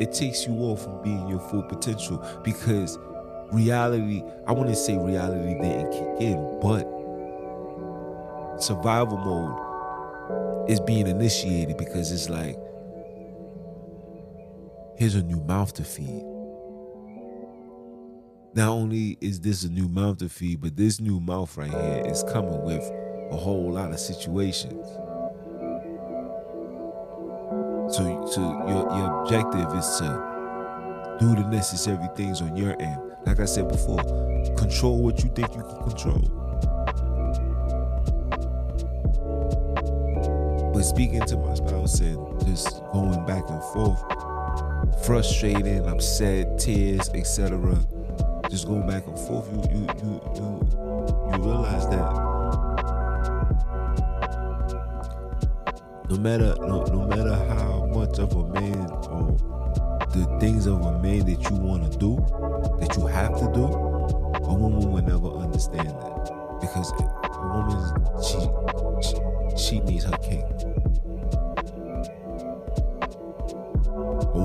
it 0.00 0.12
takes 0.12 0.44
you 0.44 0.54
off 0.54 0.82
from 0.82 1.00
being 1.04 1.28
your 1.28 1.38
full 1.38 1.62
potential 1.62 2.20
because 2.42 2.98
reality, 3.52 4.24
I 4.44 4.50
wouldn't 4.50 4.76
say 4.76 4.98
reality 4.98 5.54
didn't 5.62 5.92
kick 5.92 6.20
in, 6.20 6.58
but 6.60 6.82
survival 8.60 9.18
mode 9.18 9.67
is 10.68 10.80
being 10.80 11.06
initiated 11.06 11.76
because 11.76 12.12
it's 12.12 12.28
like, 12.28 12.56
here's 14.96 15.14
a 15.14 15.22
new 15.22 15.40
mouth 15.40 15.72
to 15.74 15.84
feed. 15.84 16.24
Not 18.54 18.68
only 18.68 19.16
is 19.20 19.40
this 19.40 19.62
a 19.64 19.68
new 19.68 19.88
mouth 19.88 20.18
to 20.18 20.28
feed, 20.28 20.60
but 20.60 20.76
this 20.76 21.00
new 21.00 21.20
mouth 21.20 21.56
right 21.56 21.70
here 21.70 22.02
is 22.06 22.22
coming 22.24 22.62
with 22.64 22.82
a 23.30 23.36
whole 23.36 23.72
lot 23.72 23.92
of 23.92 24.00
situations. 24.00 24.86
So, 27.94 28.26
so 28.30 28.40
your, 28.68 28.98
your 28.98 29.22
objective 29.22 29.72
is 29.74 29.98
to 29.98 31.16
do 31.20 31.34
the 31.34 31.48
necessary 31.48 32.06
things 32.16 32.40
on 32.40 32.56
your 32.56 32.80
end. 32.80 33.00
Like 33.26 33.40
I 33.40 33.44
said 33.44 33.68
before, 33.68 34.02
control 34.56 35.02
what 35.02 35.22
you 35.22 35.30
think 35.30 35.54
you 35.54 35.62
can 35.62 35.82
control. 35.82 36.37
But 40.78 40.84
speaking 40.84 41.22
to 41.22 41.36
my 41.36 41.54
spouse 41.54 41.98
and 41.98 42.46
just 42.46 42.84
going 42.92 43.26
back 43.26 43.42
and 43.50 43.60
forth, 43.72 44.00
frustrated, 45.04 45.84
upset, 45.84 46.56
tears, 46.56 47.10
etc. 47.14 47.84
Just 48.48 48.68
going 48.68 48.86
back 48.86 49.04
and 49.08 49.18
forth, 49.18 49.50
you 49.52 49.60
you 49.74 49.88
you 50.04 50.20
you 50.36 50.68
you 51.32 51.42
realize 51.42 51.88
that 51.88 52.12
no 56.08 56.16
matter 56.16 56.54
no, 56.60 56.84
no 56.84 57.08
matter 57.08 57.34
how 57.34 57.90
much 57.92 58.20
of 58.20 58.32
a 58.34 58.46
man 58.60 58.88
or 59.10 59.36
the 60.12 60.38
things 60.38 60.66
of 60.66 60.80
a 60.82 60.92
man 61.02 61.26
that 61.26 61.50
you 61.50 61.56
want 61.56 61.90
to 61.90 61.98
do, 61.98 62.24
that 62.78 62.96
you 62.96 63.04
have 63.08 63.36
to 63.36 63.52
do, 63.52 63.64
a 63.64 64.54
woman 64.54 64.92
will 64.92 65.02
never 65.02 65.26
understand 65.42 65.88
that 65.88 66.58
because 66.60 66.92
a 66.92 67.02
woman 67.48 68.22
she, 68.22 69.10
she 69.10 69.38
she 69.58 69.80
needs 69.80 70.04
her 70.04 70.16
king. 70.18 70.44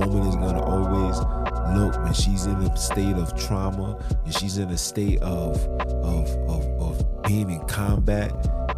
Woman 0.05 0.27
is 0.27 0.36
gonna 0.36 0.62
always 0.62 1.17
look 1.77 2.01
when 2.03 2.13
she's 2.13 2.45
in 2.45 2.55
a 2.55 2.77
state 2.77 3.15
of 3.15 3.36
trauma 3.39 3.98
and 4.25 4.33
she's 4.33 4.57
in 4.57 4.69
a 4.69 4.77
state 4.77 5.22
of 5.22 5.57
of 6.03 6.29
of, 6.50 6.65
of 6.81 7.24
being 7.24 7.50
in 7.50 7.60
combat. 7.67 8.31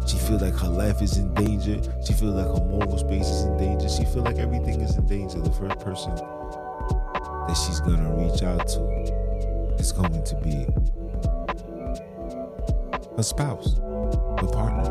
She 0.06 0.18
feels 0.18 0.42
like 0.42 0.54
her 0.54 0.68
life 0.68 1.02
is 1.02 1.18
in 1.18 1.34
danger. 1.34 1.80
She 2.06 2.12
feels 2.12 2.34
like 2.34 2.46
her 2.46 2.64
moral 2.64 2.98
space 2.98 3.26
is 3.26 3.44
in 3.44 3.56
danger. 3.56 3.88
She 3.88 4.04
feels 4.04 4.24
like 4.24 4.38
everything 4.38 4.80
is 4.80 4.96
in 4.96 5.06
danger. 5.06 5.40
The 5.40 5.50
first 5.50 5.78
person 5.80 6.14
that 6.14 7.64
she's 7.66 7.80
gonna 7.80 8.14
reach 8.16 8.42
out 8.42 8.66
to 8.68 8.80
is 9.78 9.92
going 9.92 10.24
to 10.24 10.34
be 10.36 10.66
her 13.16 13.22
spouse, 13.22 13.78
her 13.78 14.48
partner, 14.52 14.84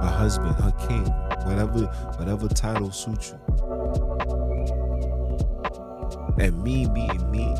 her 0.00 0.08
husband, 0.08 0.54
her 0.56 0.72
king, 0.88 1.04
whatever 1.46 1.86
whatever 2.16 2.48
title 2.48 2.90
suits 2.90 3.32
you. 3.32 4.09
And 6.40 6.64
me 6.64 6.86
being 6.86 7.30
me, 7.30 7.54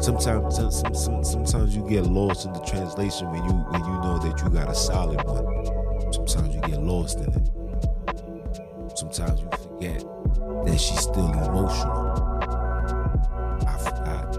sometimes 0.00 0.54
some, 0.54 0.94
some, 0.94 1.24
sometimes 1.24 1.74
you 1.74 1.88
get 1.88 2.04
lost 2.04 2.46
in 2.46 2.52
the 2.52 2.60
translation 2.60 3.28
when 3.32 3.42
you 3.42 3.50
when 3.50 3.80
you 3.80 4.00
know 4.00 4.16
that 4.18 4.40
you 4.40 4.50
got 4.50 4.70
a 4.70 4.74
solid 4.76 5.20
one. 5.24 6.12
Sometimes 6.12 6.54
you 6.54 6.60
get 6.60 6.80
lost 6.80 7.18
in 7.18 7.34
it. 7.34 7.50
Sometimes 8.96 9.40
you 9.40 9.50
forget 9.50 9.98
that 10.66 10.78
she's 10.78 11.00
still 11.00 11.32
emotional. 11.32 12.38
I 13.66 13.76
forgot. 13.78 14.38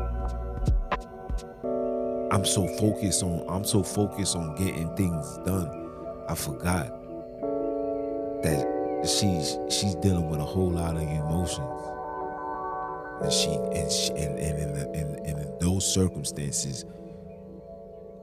I'm 2.31 2.45
so 2.45 2.65
focused 2.77 3.21
on 3.21 3.43
I'm 3.49 3.65
so 3.65 3.83
focused 3.83 4.37
on 4.37 4.55
getting 4.55 4.95
things 4.95 5.39
done. 5.39 5.89
I 6.29 6.35
forgot 6.35 6.87
that 8.43 8.72
she's 9.05 9.57
she's 9.69 9.95
dealing 9.95 10.29
with 10.29 10.39
a 10.39 10.45
whole 10.45 10.71
lot 10.71 10.95
of 10.95 11.01
emotions. 11.01 11.59
And 13.21 13.31
she 13.31 13.49
and 13.51 13.91
she, 13.91 14.09
and, 14.11 14.39
and 14.39 14.59
in, 14.59 14.73
the, 14.73 14.91
in, 14.93 15.15
and 15.25 15.39
in 15.39 15.57
those 15.59 15.85
circumstances 15.93 16.85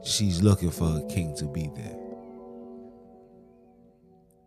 she's 0.03 0.41
looking 0.41 0.71
for 0.71 0.97
a 0.97 1.01
king 1.07 1.35
to 1.35 1.45
be 1.45 1.69
there. 1.75 1.95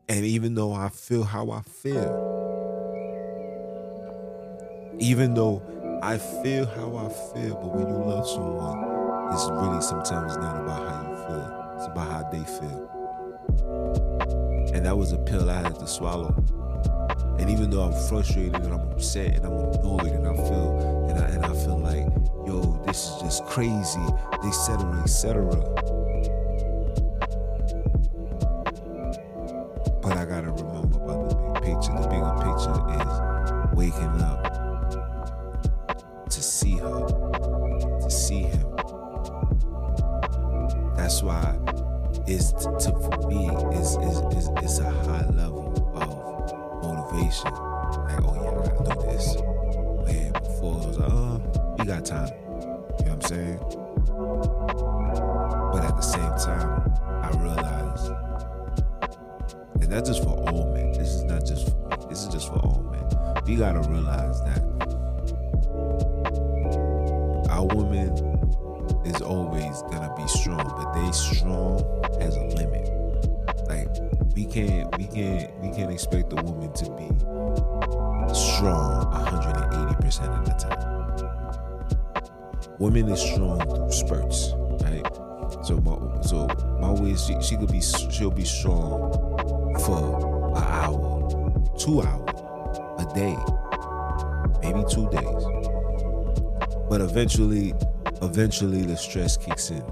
And 0.08 0.24
even 0.24 0.54
though 0.54 0.72
i 0.72 0.88
feel 0.90 1.24
how 1.24 1.50
i 1.50 1.62
feel 1.62 2.30
even 5.00 5.34
though 5.34 5.60
i 6.02 6.18
feel 6.18 6.66
how 6.66 6.96
i 6.96 7.08
feel 7.08 7.54
but 7.56 7.74
when 7.74 7.88
you 7.88 7.96
love 8.04 8.28
someone 8.28 8.78
it's 9.32 9.48
really 9.50 9.80
sometimes 9.80 10.36
not 10.36 10.60
about 10.60 10.88
how 10.88 11.10
you 11.10 11.16
feel 11.26 11.74
it's 11.76 11.86
about 11.86 12.10
how 12.10 12.22
they 12.30 12.44
feel 12.44 12.88
and 14.73 14.87
that 14.87 14.97
was 14.97 15.12
a 15.12 15.18
pill 15.18 15.50
i 15.50 15.61
had 15.61 15.78
to 15.78 15.87
swallow 15.87 16.35
and 17.38 17.50
even 17.50 17.68
though 17.68 17.83
I'm 17.83 18.09
frustrated 18.09 18.54
and 18.54 18.73
I'm 18.73 18.90
upset 18.92 19.37
and 19.37 19.44
I'm 19.44 19.52
annoyed 19.52 20.12
and 20.12 20.26
I 20.26 20.35
feel 20.35 21.09
and 21.11 21.18
I, 21.18 21.26
and 21.28 21.44
I 21.44 21.52
feel 21.52 21.78
like, 21.78 22.06
yo, 22.47 22.83
this 22.87 23.09
is 23.09 23.23
just 23.23 23.44
crazy, 23.47 24.00
etc., 24.44 25.02
etc. 25.02 26.03
Women 82.80 83.08
is 83.08 83.21
strong 83.21 83.60
through 83.60 83.93
spurts, 83.93 84.52
right? 84.82 85.06
So 85.65 85.76
my 85.76 86.21
so 86.23 86.49
my 86.80 86.91
way 86.91 87.15
she, 87.15 87.41
she 87.41 87.56
could 87.56 87.71
be 87.71 87.80
she'll 87.80 88.32
be 88.32 88.45
strong 88.45 89.13
for 89.78 90.56
an 90.56 90.63
hour, 90.63 91.71
two 91.78 92.02
hours, 92.02 92.28
a 92.99 93.15
day, 93.15 93.37
maybe 94.60 94.84
two 94.91 95.08
days. 95.10 95.45
But 96.91 97.00
eventually, 97.00 97.75
eventually 98.23 98.82
the 98.82 98.97
stress 98.97 99.37
kicks 99.37 99.71
in. 99.71 99.84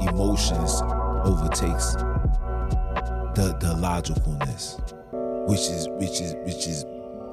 Emotions 0.00 0.82
overtakes 1.24 1.94
the 3.36 3.56
the 3.60 3.76
logicalness, 3.78 4.80
which 5.48 5.60
is 5.60 5.88
which 5.90 6.20
is 6.20 6.34
which 6.44 6.66
is 6.66 6.84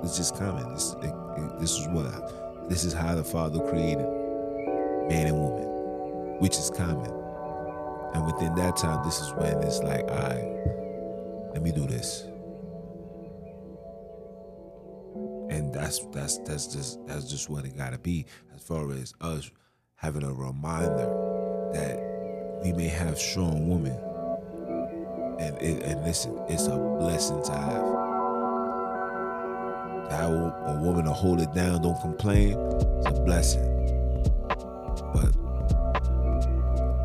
it's 0.04 0.16
just 0.16 0.38
common. 0.38 0.72
It, 0.74 1.42
it, 1.42 1.60
this 1.60 1.72
is 1.72 1.88
what 1.88 2.70
this 2.70 2.84
is 2.84 2.94
how 2.94 3.16
the 3.16 3.24
Father 3.24 3.60
created 3.60 4.06
man 5.14 5.28
and 5.28 5.38
woman, 5.38 6.40
which 6.40 6.58
is 6.58 6.72
common. 6.72 7.12
And 8.16 8.26
within 8.26 8.56
that 8.56 8.76
time, 8.78 9.06
this 9.06 9.20
is 9.20 9.32
when 9.34 9.62
it's 9.62 9.80
like, 9.80 10.04
all 10.10 10.18
right, 10.18 11.52
let 11.54 11.62
me 11.62 11.72
do 11.72 11.86
this. 11.86 12.24
And 15.50 15.72
that's 15.72 16.00
that's 16.08 16.40
that's 16.40 16.68
just 16.68 17.06
that's 17.06 17.30
just 17.30 17.50
what 17.50 17.64
it 17.66 17.78
gotta 17.78 18.00
be 18.00 18.26
as 18.56 18.62
far 18.62 18.92
as 18.92 19.14
us 19.22 19.52
having 19.96 20.24
a 20.24 20.34
reminder 20.34 21.70
that 21.74 22.62
we 22.64 22.74
may 22.74 22.88
have 22.88 23.20
strong 23.20 23.70
women 23.70 23.98
and 25.40 25.62
it, 25.62 25.84
and 25.84 26.04
listen, 26.04 26.40
it's 26.50 26.66
a 26.68 26.78
blessing 26.78 27.44
to 27.44 27.52
have. 27.52 27.94
To 30.10 30.16
have 30.16 30.32
a, 30.32 30.80
woman 30.82 31.06
to 31.06 31.14
hold 31.14 31.40
it 31.40 31.54
down, 31.54 31.82
don't 31.82 32.00
complain, 32.02 32.58
it's 32.58 33.08
a 33.08 33.22
blessing. 33.24 33.73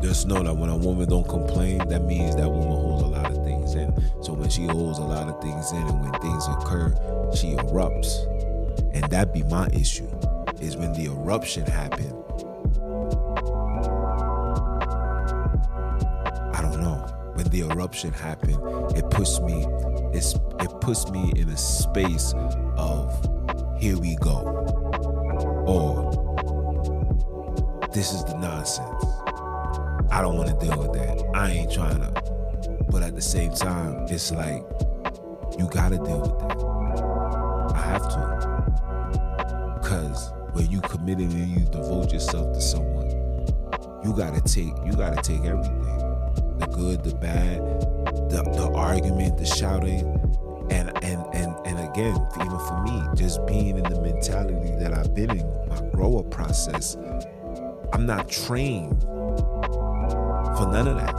Just 0.01 0.27
know 0.27 0.41
that 0.43 0.55
when 0.55 0.69
a 0.69 0.77
woman 0.77 1.07
don't 1.09 1.27
complain, 1.27 1.79
that 1.89 2.03
means 2.03 2.35
that 2.35 2.49
woman 2.49 2.67
holds 2.67 3.03
a 3.03 3.07
lot 3.07 3.31
of 3.31 3.43
things 3.43 3.75
in. 3.75 3.93
So 4.23 4.33
when 4.33 4.49
she 4.49 4.65
holds 4.65 4.99
a 4.99 5.03
lot 5.03 5.27
of 5.27 5.41
things 5.41 5.71
in, 5.71 5.81
and 5.81 6.01
when 6.01 6.11
things 6.21 6.47
occur, 6.47 6.93
she 7.35 7.55
erupts, 7.55 8.25
and 8.93 9.03
that 9.11 9.33
be 9.33 9.43
my 9.43 9.67
issue. 9.73 10.07
Is 10.59 10.75
when 10.75 10.91
the 10.91 11.05
eruption 11.05 11.65
happened. 11.65 12.13
I 16.53 16.61
don't 16.61 16.81
know 16.81 17.05
when 17.35 17.47
the 17.47 17.61
eruption 17.61 18.11
happened, 18.11 18.57
it 18.97 19.09
puts 19.09 19.39
me 19.39 19.65
it's 20.11 20.33
it 20.59 20.81
puts 20.81 21.09
me 21.09 21.31
in 21.35 21.47
a 21.49 21.57
space 21.57 22.33
of 22.77 23.13
here 23.79 23.97
we 23.97 24.15
go. 24.17 24.39
Or 25.65 26.11
this 27.93 28.11
is 28.11 28.23
the 28.25 28.37
nonsense. 28.37 29.08
I 30.11 30.21
don't 30.21 30.37
want 30.37 30.49
to 30.49 30.65
deal 30.65 30.77
with 30.77 30.93
that. 30.93 31.23
I 31.35 31.51
ain't 31.51 31.71
trying 31.71 31.99
to. 31.99 32.11
But 32.89 33.03
at 33.03 33.15
the 33.15 33.21
same 33.21 33.53
time, 33.53 34.05
it's 34.09 34.31
like 34.31 34.63
you 35.57 35.67
gotta 35.69 35.97
deal 35.97 36.21
with 36.21 36.39
that. 36.39 37.75
I 37.75 37.81
have 37.81 38.09
to. 38.09 39.79
Cause 39.87 40.31
when 40.53 40.69
you 40.69 40.81
committed 40.81 41.31
and 41.31 41.47
you 41.47 41.65
devote 41.65 42.11
yourself 42.11 42.53
to 42.53 42.61
someone, 42.61 43.09
you 44.03 44.13
gotta 44.15 44.41
take 44.41 44.73
you 44.85 44.93
gotta 44.93 45.21
take 45.21 45.45
everything 45.45 45.99
the 46.59 46.67
good, 46.67 47.03
the 47.03 47.15
bad, 47.15 47.59
the, 48.29 48.43
the 48.53 48.71
argument, 48.75 49.37
the 49.37 49.45
shouting, 49.45 50.01
and 50.69 50.91
and 51.03 51.23
and 51.33 51.55
and 51.65 51.79
again, 51.89 52.17
even 52.35 52.59
for 52.59 52.81
me, 52.83 53.01
just 53.15 53.45
being 53.45 53.77
in 53.77 53.83
the 53.83 54.01
mentality 54.01 54.75
that 54.75 54.93
I've 54.93 55.13
been 55.15 55.31
in, 55.31 55.69
my 55.69 55.81
grower 55.91 56.23
process, 56.23 56.97
I'm 57.93 58.05
not 58.05 58.27
trained 58.27 59.03
for 60.59 60.67
none 60.67 60.87
of 60.89 60.97
that. 60.97 61.15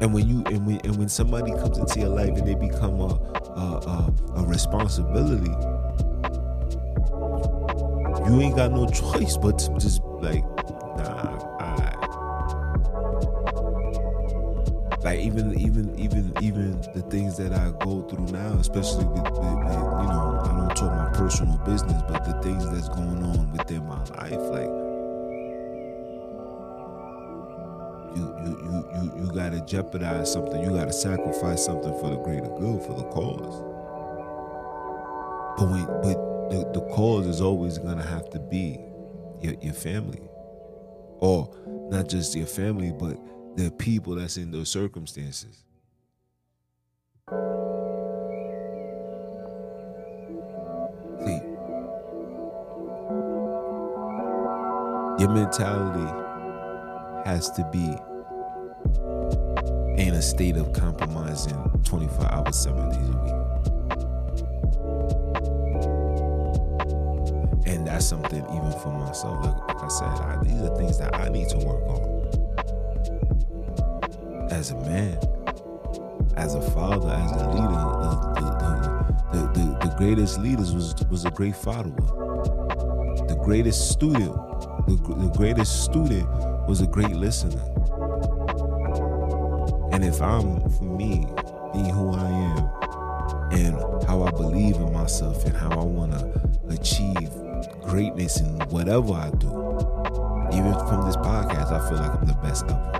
And 0.00 0.12
when 0.12 0.28
you 0.28 0.44
and 0.46 0.66
when 0.66 0.78
and 0.84 0.96
when 0.96 1.08
somebody 1.08 1.52
comes 1.52 1.78
into 1.78 2.00
your 2.00 2.10
life 2.10 2.28
and 2.28 2.46
they 2.46 2.54
become 2.54 3.00
a 3.00 3.06
a, 3.06 3.80
a, 3.88 4.14
a 4.36 4.44
responsibility, 4.44 5.50
you 8.28 8.40
ain't 8.40 8.56
got 8.56 8.72
no 8.72 8.86
choice 8.86 9.36
but 9.38 9.58
to 9.58 9.72
just 9.78 10.02
like 10.20 10.44
like 15.02 15.20
even 15.20 15.58
even 15.58 15.98
even 15.98 16.32
even 16.42 16.80
the 16.94 17.02
things 17.08 17.38
that 17.38 17.52
I 17.52 17.70
go 17.82 18.02
through 18.02 18.26
now, 18.26 18.52
especially 18.58 19.06
with, 19.06 19.22
with, 19.22 19.32
with, 19.32 19.74
you 19.74 20.08
know 20.12 20.40
I 20.44 20.48
don't 20.58 20.76
talk 20.76 20.92
my 20.92 21.10
personal 21.14 21.56
business, 21.58 22.02
but 22.06 22.24
the 22.24 22.34
things 22.42 22.68
that's 22.70 22.88
going 22.90 23.22
on 23.22 23.50
within 23.52 23.86
my 23.86 24.04
life, 24.04 24.32
like 24.32 24.87
you 28.50 28.90
you 28.94 29.24
you 29.24 29.32
gotta 29.32 29.64
jeopardize 29.64 30.32
something. 30.32 30.62
You 30.62 30.70
gotta 30.70 30.92
sacrifice 30.92 31.64
something 31.64 31.92
for 32.00 32.10
the 32.10 32.16
greater 32.16 32.48
good, 32.48 32.82
for 32.82 32.94
the 32.94 33.04
cause. 33.04 33.62
But 35.58 36.02
but 36.02 36.50
the, 36.50 36.70
the 36.72 36.80
cause 36.94 37.26
is 37.26 37.40
always 37.40 37.78
gonna 37.78 38.02
have 38.02 38.30
to 38.30 38.38
be 38.38 38.78
your, 39.40 39.54
your 39.60 39.74
family, 39.74 40.22
or 41.20 41.54
not 41.90 42.08
just 42.08 42.34
your 42.34 42.46
family, 42.46 42.92
but 42.92 43.18
the 43.56 43.70
people 43.72 44.14
that's 44.14 44.36
in 44.36 44.50
those 44.50 44.70
circumstances. 44.70 45.64
See, 51.24 51.40
your 55.18 55.30
mentality 55.30 56.24
has 57.28 57.50
to 57.50 57.68
be 57.72 57.96
in 59.98 60.14
a 60.14 60.22
state 60.22 60.56
of 60.56 60.72
compromising 60.72 61.56
24 61.84 62.32
hours, 62.32 62.56
seven 62.56 62.88
days 62.88 62.98
a 62.98 63.18
week. 63.24 63.34
And 67.66 67.86
that's 67.86 68.06
something 68.06 68.44
even 68.44 68.72
for 68.80 68.92
myself. 68.92 69.44
Like, 69.44 69.82
I 69.82 69.88
said, 69.88 70.06
I, 70.06 70.38
these 70.44 70.62
are 70.62 70.76
things 70.76 70.98
that 70.98 71.16
I 71.16 71.28
need 71.28 71.48
to 71.48 71.58
work 71.58 71.82
on. 71.88 72.08
As 74.52 74.70
a 74.70 74.76
man, 74.76 75.18
as 76.36 76.54
a 76.54 76.62
father, 76.70 77.10
as 77.10 77.32
a 77.32 77.48
leader, 77.48 77.68
the, 78.04 78.38
the, 79.32 79.40
the, 79.52 79.78
the, 79.88 79.94
greatest 79.96 80.38
leaders 80.38 80.72
was, 80.74 80.94
was 81.10 81.24
a 81.24 81.30
great 81.32 81.56
follower. 81.56 81.90
The 83.26 83.36
greatest 83.42 83.90
student, 83.90 84.32
the, 84.86 84.94
the 84.94 85.32
greatest 85.36 85.82
student 85.84 86.28
was 86.68 86.80
a 86.82 86.86
great 86.86 87.10
listener. 87.10 87.60
And 89.98 90.06
if 90.06 90.22
I'm, 90.22 90.60
for 90.70 90.84
me, 90.84 91.26
being 91.72 91.90
who 91.90 92.12
I 92.12 92.28
am 92.30 92.58
and 93.50 94.04
how 94.04 94.22
I 94.22 94.30
believe 94.30 94.76
in 94.76 94.92
myself 94.92 95.44
and 95.44 95.56
how 95.56 95.70
I 95.70 95.84
want 95.84 96.12
to 96.12 96.40
achieve 96.68 97.32
greatness 97.82 98.40
in 98.40 98.60
whatever 98.68 99.12
I 99.14 99.30
do, 99.30 99.48
even 100.52 100.72
from 100.86 101.04
this 101.04 101.16
podcast, 101.16 101.72
I 101.72 101.88
feel 101.88 101.98
like 101.98 102.14
I'm 102.14 102.26
the 102.28 102.38
best 102.44 102.64
ever. 102.66 102.92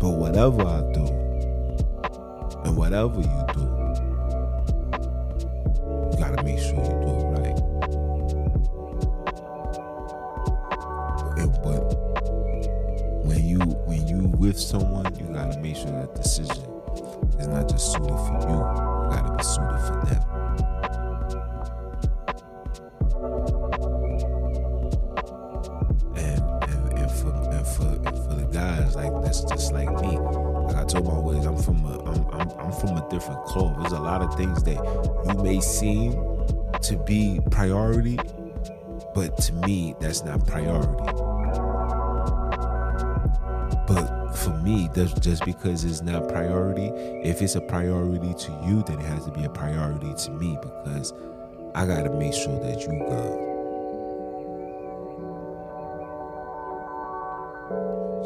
But 0.00 0.10
whatever 0.10 0.62
I 0.62 0.80
do, 0.92 1.06
and 2.64 2.76
whatever 2.76 3.20
you 3.20 3.44
do, 3.52 3.73
for 44.44 44.50
me, 44.58 44.90
that's 44.92 45.14
just 45.14 45.44
because 45.46 45.84
it's 45.84 46.02
not 46.02 46.28
priority. 46.28 46.88
If 47.26 47.40
it's 47.40 47.54
a 47.54 47.62
priority 47.62 48.34
to 48.34 48.52
you, 48.66 48.82
then 48.86 49.00
it 49.00 49.06
has 49.06 49.24
to 49.24 49.30
be 49.30 49.44
a 49.44 49.48
priority 49.48 50.12
to 50.24 50.30
me 50.32 50.58
because 50.60 51.14
I 51.74 51.86
gotta 51.86 52.10
make 52.10 52.34
sure 52.34 52.60
that 52.60 52.82
you 52.82 52.88
good. 52.88 53.54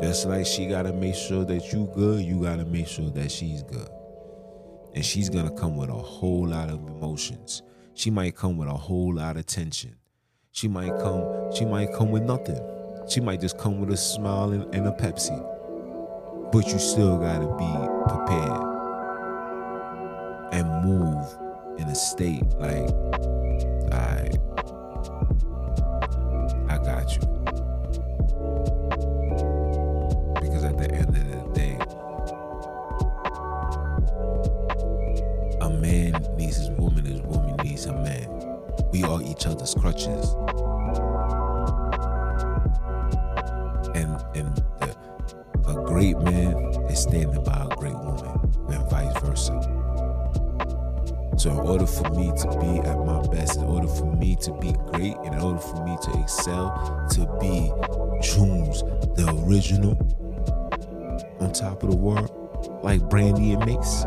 Just 0.03 0.27
like 0.27 0.45
she 0.45 0.67
gotta 0.67 0.93
make 0.93 1.15
sure 1.15 1.45
that 1.45 1.73
you 1.73 1.89
good, 1.95 2.25
you 2.25 2.43
gotta 2.43 2.65
make 2.65 2.89
sure 2.89 3.11
that 3.11 3.31
she's 3.31 3.63
good. 3.63 3.89
And 4.95 5.05
she's 5.05 5.29
gonna 5.29 5.53
come 5.53 5.77
with 5.77 5.91
a 5.91 5.93
whole 5.93 6.49
lot 6.49 6.69
of 6.69 6.81
emotions. 6.89 7.63
She 7.95 8.11
might 8.11 8.35
come 8.37 8.57
with 8.57 8.69
a 8.69 8.75
whole 8.75 9.15
lot 9.15 9.37
of 9.37 9.47
tension. 9.47 9.97
She 10.51 10.67
might 10.67 10.99
come, 10.99 11.53
she 11.55 11.65
might 11.65 11.93
come 11.95 12.11
with 12.11 12.25
nothing. 12.25 12.61
She 13.09 13.21
might 13.21 13.41
just 13.41 13.57
come 13.57 13.81
with 13.81 13.91
a 13.91 13.97
smile 13.97 14.51
and, 14.51 14.75
and 14.75 14.87
a 14.87 14.93
Pepsi. 14.93 15.58
But 16.51 16.67
you 16.69 16.79
still 16.79 17.19
gotta 17.19 17.47
be 17.59 17.71
prepared 18.09 18.69
and 20.53 20.85
move 20.85 21.27
in 21.79 21.89
a 21.89 21.95
state 21.95 22.43
like, 22.55 22.89
I, 23.93 24.31
I 26.69 26.79
got 26.79 27.15
you. 27.15 27.21
Because 30.41 30.65
at 30.65 30.79
the 30.79 30.91
end 30.91 31.09
of 31.09 31.29
the 31.31 31.51
day, 31.55 31.79
a 35.61 35.69
man 35.69 36.13
needs 36.39 36.57
his 36.57 36.71
woman, 36.71 37.05
his 37.05 37.21
woman 37.21 37.57
needs 37.63 37.85
a 37.85 37.93
man. 37.93 38.27
We 38.91 39.03
are 39.05 39.21
each 39.23 39.47
other's 39.47 39.75
crutches. 39.75 40.35
Great 45.99 46.21
man 46.21 46.55
is 46.89 47.03
standing 47.03 47.43
by 47.43 47.67
a 47.69 47.75
great 47.75 47.93
woman, 47.93 48.55
and 48.69 48.89
vice 48.89 49.21
versa. 49.21 49.61
So, 51.37 51.51
in 51.51 51.59
order 51.59 51.87
for 51.89 52.09
me 52.11 52.31
to 52.41 52.49
be 52.61 52.79
at 52.89 53.05
my 53.05 53.21
best, 53.33 53.59
in 53.59 53.65
order 53.65 53.89
for 53.89 54.05
me 54.05 54.37
to 54.43 54.53
be 54.61 54.75
great, 54.93 55.17
in 55.25 55.35
order 55.41 55.59
for 55.59 55.85
me 55.85 55.99
to 56.03 56.21
excel, 56.21 56.71
to 57.11 57.27
be 57.41 57.73
Junes, 58.23 58.85
the 59.17 59.27
original, 59.45 59.99
on 61.41 61.53
top 61.53 61.83
of 61.83 61.91
the 61.91 61.97
world, 61.97 62.31
like 62.85 63.01
Brandy 63.09 63.55
and 63.55 63.67
Mase. 63.67 64.05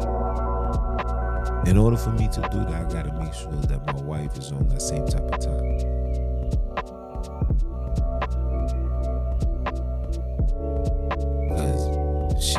In 1.69 1.77
order 1.77 1.97
for 1.97 2.12
me 2.12 2.30
to 2.30 2.39
do 2.54 2.60
that, 2.71 2.86
I 2.86 2.89
gotta 2.89 3.12
make 3.21 3.34
sure 3.34 3.51
that 3.51 3.86
my 3.86 4.01
wife 4.04 4.38
is 4.38 4.54
on 4.54 4.65
that 4.69 4.82
same 4.82 5.06
type 5.08 5.30
of 5.30 5.39
time. 5.41 6.00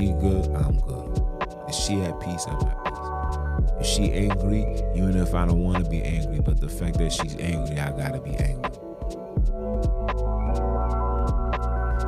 She 0.03 0.13
good, 0.15 0.47
I'm 0.57 0.81
good. 0.81 1.23
If 1.69 1.75
she 1.77 2.01
at 2.01 2.19
peace, 2.19 2.45
I'm 2.49 2.59
at 2.67 2.85
peace. 2.85 3.71
If 3.81 3.87
she 3.87 4.13
angry, 4.13 4.63
even 4.97 5.17
if 5.17 5.33
I 5.33 5.47
don't 5.47 5.63
want 5.63 5.85
to 5.85 5.89
be 5.89 6.03
angry, 6.03 6.41
but 6.41 6.61
the 6.61 6.69
fact 6.69 6.99
that 6.99 7.13
she's 7.13 7.37
angry, 7.37 7.79
I 7.79 7.93
gotta 7.93 8.21
be 8.21 8.35
angry. 8.35 8.71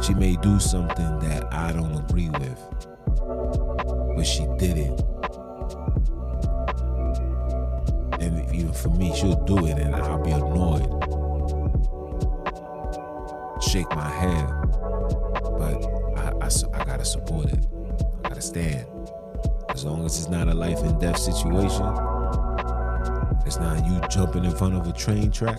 She 0.02 0.12
may 0.14 0.34
do 0.42 0.58
something 0.58 1.18
that 1.20 1.46
I 1.52 1.72
don't 1.72 1.94
agree 1.94 2.30
with, 2.30 2.58
but 4.16 4.26
she 4.26 4.44
did 4.58 4.76
it. 4.76 5.00
And 8.20 8.54
even 8.54 8.72
for 8.72 8.90
me, 8.90 9.14
she'll 9.14 9.40
do 9.44 9.66
it 9.66 9.78
and 9.78 9.94
I'll 9.94 10.22
be 10.22 10.32
annoyed. 10.32 10.90
Shake 13.62 13.88
my 13.94 14.10
head. 14.10 14.48
But 15.58 15.86
I, 16.18 16.32
I, 16.40 16.80
I 16.80 16.84
gotta 16.84 17.04
support 17.04 17.52
it. 17.52 17.73
Stand. 18.54 18.86
As 19.70 19.84
long 19.84 20.06
as 20.06 20.16
it's 20.16 20.28
not 20.28 20.46
a 20.46 20.54
life 20.54 20.78
and 20.78 21.00
death 21.00 21.18
situation, 21.18 21.86
it's 23.44 23.56
not 23.56 23.84
you 23.84 24.00
jumping 24.08 24.44
in 24.44 24.54
front 24.56 24.76
of 24.76 24.86
a 24.86 24.92
train 24.92 25.32
track 25.32 25.58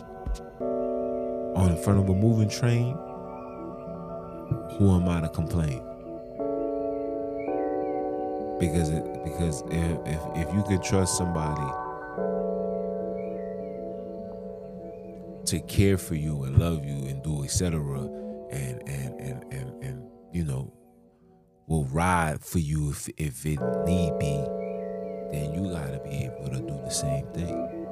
or 0.61 1.67
in 1.67 1.77
front 1.83 1.99
of 1.99 2.07
a 2.07 2.15
moving 2.15 2.47
train. 2.47 2.93
Who 4.77 4.95
am 4.95 5.09
I 5.09 5.19
to 5.19 5.27
complain? 5.27 5.83
Because 8.61 8.89
it, 8.91 9.03
because 9.25 9.61
if, 9.63 9.97
if 10.05 10.47
if 10.47 10.53
you 10.55 10.63
can 10.63 10.81
trust 10.81 11.17
somebody 11.17 11.69
to 15.47 15.59
care 15.67 15.97
for 15.97 16.15
you 16.15 16.43
and 16.43 16.57
love 16.57 16.85
you 16.85 17.09
and 17.09 17.21
do 17.21 17.43
etc. 17.43 17.77
and 18.51 18.81
and 18.87 19.19
and 19.19 19.43
and 19.51 19.83
and 19.83 20.09
you 20.31 20.45
know 20.45 20.71
will 21.67 21.85
ride 21.85 22.41
for 22.41 22.59
you 22.59 22.91
if 22.91 23.09
if 23.17 23.45
it 23.45 23.59
need 23.85 24.17
be, 24.19 24.43
then 25.31 25.53
you 25.53 25.71
gotta 25.71 25.99
be 26.03 26.25
able 26.25 26.49
to 26.49 26.59
do 26.59 26.79
the 26.83 26.89
same 26.89 27.25
thing. 27.33 27.85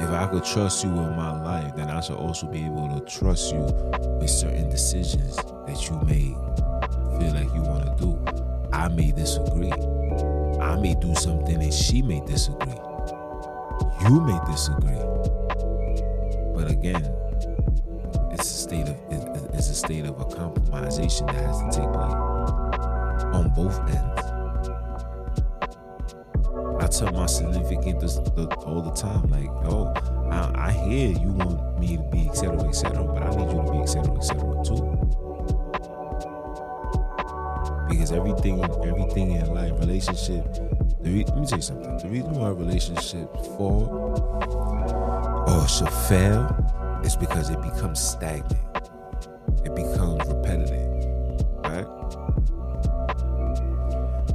If 0.00 0.10
I 0.10 0.26
could 0.26 0.44
trust 0.44 0.84
you 0.84 0.90
with 0.90 1.16
my 1.16 1.42
life, 1.42 1.76
then 1.76 1.88
I 1.88 2.00
should 2.00 2.16
also 2.16 2.46
be 2.48 2.58
able 2.64 2.88
to 2.88 3.00
trust 3.06 3.52
you 3.52 3.60
with 3.60 4.30
certain 4.30 4.68
decisions 4.68 5.36
that 5.36 5.88
you 5.88 5.96
may 6.04 6.34
feel 7.18 7.34
like 7.34 7.54
you 7.54 7.62
want 7.62 7.86
to 7.86 8.04
do. 8.04 8.18
I 8.72 8.88
may 8.88 9.12
disagree. 9.12 9.72
I 10.60 10.76
may 10.80 10.94
do 11.00 11.14
something 11.14 11.62
and 11.62 11.72
she 11.72 12.02
may 12.02 12.20
disagree. 12.26 12.74
You 14.02 14.20
may 14.20 14.38
disagree. 14.50 14.98
But 16.54 16.70
again, 16.70 17.08
it's 18.32 18.50
a 18.50 18.54
state 18.54 18.88
of 18.88 18.96
it's 19.62 19.70
a 19.70 19.74
state 19.76 20.04
of 20.04 20.20
a 20.20 20.24
compromisation 20.24 21.24
that 21.28 21.36
has 21.36 21.60
to 21.60 21.66
take 21.66 21.92
place 21.92 22.18
on 23.32 23.48
both 23.54 23.78
ends. 23.88 24.22
I 26.82 26.88
tell 26.88 27.12
my 27.12 27.26
significant 27.26 28.00
this, 28.00 28.16
the, 28.16 28.52
all 28.66 28.82
the 28.82 28.90
time, 28.90 29.22
like, 29.30 29.48
oh, 29.70 29.92
I, 30.32 30.66
I, 30.66 30.72
hear 30.72 31.10
you 31.10 31.28
want 31.28 31.78
me 31.78 31.96
to 31.96 32.02
be 32.10 32.28
etc. 32.28 32.60
etc. 32.64 33.04
but 33.04 33.22
I 33.22 33.30
need 33.36 33.52
you 33.52 33.62
to 33.64 33.70
be 33.70 33.78
etc. 33.78 34.16
etc. 34.16 34.40
too. 34.64 34.82
Because 37.88 38.10
everything, 38.10 38.64
everything 38.64 39.30
in 39.30 39.54
life, 39.54 39.78
relationship. 39.78 40.44
Re- 41.02 41.22
let 41.22 41.38
me 41.38 41.46
tell 41.46 41.58
you 41.58 41.62
something. 41.62 41.98
The 41.98 42.08
reason 42.08 42.32
why 42.32 42.48
relationships 42.48 43.46
fall 43.56 43.86
or 45.46 45.68
should 45.68 45.92
fail 46.08 46.50
is 47.04 47.14
because 47.14 47.48
it 47.50 47.62
becomes 47.62 48.00
stagnant. 48.00 48.61
It 49.64 49.74
becomes 49.74 50.26
repetitive, 50.28 50.88
right? 51.64 51.86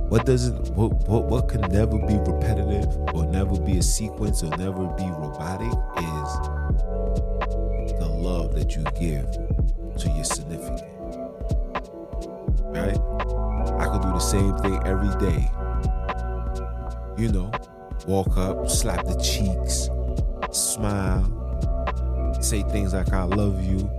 What 0.09 0.25
doesn't 0.25 0.69
what, 0.73 0.93
what 1.07 1.25
what 1.25 1.49
can 1.49 1.61
never 1.61 1.97
be 1.97 2.15
repetitive 2.15 2.87
or 3.13 3.25
never 3.25 3.59
be 3.59 3.77
a 3.77 3.83
sequence 3.83 4.41
or 4.41 4.55
never 4.57 4.87
be 4.95 5.03
robotic 5.03 5.73
is 5.97 6.29
the 7.99 8.07
love 8.09 8.55
that 8.55 8.75
you 8.75 8.83
give 8.97 9.29
to 9.97 10.09
your 10.09 10.23
significant. 10.23 10.81
Right? 12.71 12.97
I 13.79 13.87
could 13.89 14.01
do 14.01 14.09
the 14.13 14.19
same 14.19 14.57
thing 14.59 14.79
every 14.85 15.13
day. 15.19 15.51
You 17.17 17.29
know, 17.33 17.51
walk 18.07 18.37
up, 18.37 18.69
slap 18.69 19.05
the 19.05 19.15
cheeks, 19.15 19.89
smile, 20.51 21.25
say 22.41 22.63
things 22.63 22.93
like 22.93 23.11
I 23.11 23.23
love 23.23 23.63
you. 23.63 23.89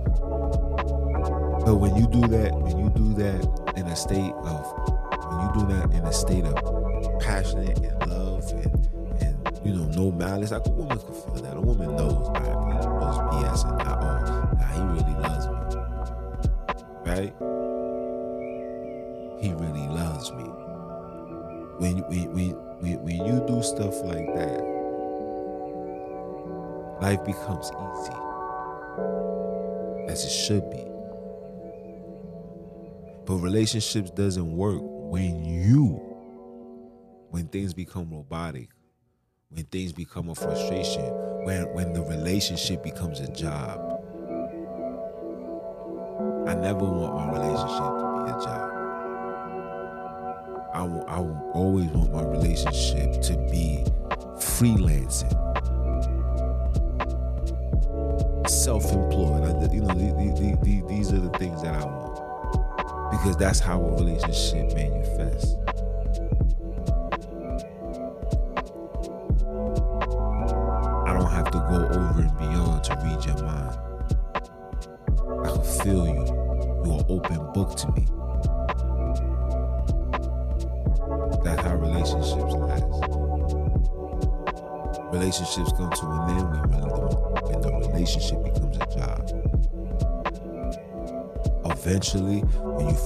But 1.69 1.75
when 1.75 1.95
you 1.97 2.07
do 2.07 2.21
that, 2.21 2.51
when 2.51 2.79
you 2.79 2.89
do 2.89 3.13
that 3.21 3.73
in 3.77 3.85
a 3.85 3.95
state 3.95 4.33
of 4.33 4.65
when 5.29 5.39
you 5.45 5.51
do 5.53 5.67
that 5.75 5.93
in 5.93 6.03
a 6.03 6.11
state 6.11 6.43
of 6.43 7.19
passionate 7.19 7.77
and 7.77 8.09
love 8.09 8.43
and, 8.49 8.87
and 9.21 9.37
you 9.63 9.75
know, 9.75 9.85
no 9.89 10.11
malice, 10.11 10.49
like 10.49 10.65
a 10.65 10.71
woman 10.71 10.97
can 10.97 11.13
feel 11.13 11.35
that. 11.43 11.55
A 11.55 11.61
woman 11.61 11.95
knows 11.95 12.27
I 12.29 12.39
knows 12.39 13.17
BS 13.29 13.69
and 13.69 13.77
not 13.77 14.01
all. 14.01 14.19
Nah, 14.57 14.71
he 14.73 14.81
really 14.97 15.13
loves 15.21 15.45
me. 15.45 15.53
Right? 17.05 17.33
He 19.39 19.53
really 19.53 19.87
loves 19.89 20.31
me. 20.31 20.45
When 21.77 21.99
when 22.09 22.33
when, 22.79 23.03
when 23.03 23.15
you 23.15 23.45
do 23.47 23.61
stuff 23.61 23.93
like 24.05 24.25
that, 24.33 24.63
life 26.99 27.23
becomes 27.23 27.69
easy. 27.69 28.17
As 30.11 30.25
it 30.25 30.31
should 30.31 30.67
be. 30.71 30.88
But 33.29 33.37
relationships 33.37 34.09
doesn't 34.09 34.57
work 34.57 34.79
when 34.81 35.45
you, 35.45 36.01
when 37.29 37.47
things 37.49 37.75
become 37.75 38.09
robotic, 38.11 38.69
when 39.49 39.65
things 39.65 39.93
become 39.93 40.29
a 40.29 40.33
frustration, 40.33 41.03
when 41.45 41.71
when 41.75 41.93
the 41.93 42.01
relationship 42.01 42.81
becomes 42.81 43.19
a 43.19 43.31
job. 43.31 44.01
I 46.47 46.55
never 46.55 46.79
want 46.83 47.17
my 47.17 47.31
relationship 47.33 47.99
to 47.99 48.05
be 48.17 48.31
a 48.31 48.37
job. 48.43 48.71
I 50.73 50.81
will, 50.81 51.05
I 51.07 51.19
will 51.19 51.51
always 51.53 51.89
want 51.89 52.11
my 52.11 52.23
relationship 52.23 53.21
to 53.21 53.37
be 53.51 53.83
freelancing, 54.39 55.29
self-employed. 58.49 59.71
You 59.71 59.81
know, 59.81 59.93
these 59.93 61.13
are 61.13 61.19
the 61.19 61.29
things 61.37 61.61
that 61.61 61.75
I 61.75 61.85
want 61.85 61.98
because 63.19 63.35
that's 63.35 63.59
how 63.59 63.81
a 63.81 63.91
relationship 63.95 64.73
manifests. 64.73 65.55
I 71.05 71.13
don't 71.13 71.29
have 71.29 71.51
to 71.51 71.59
go 71.69 71.87
over 71.89 72.21
and 72.21 72.37
beyond 72.37 72.48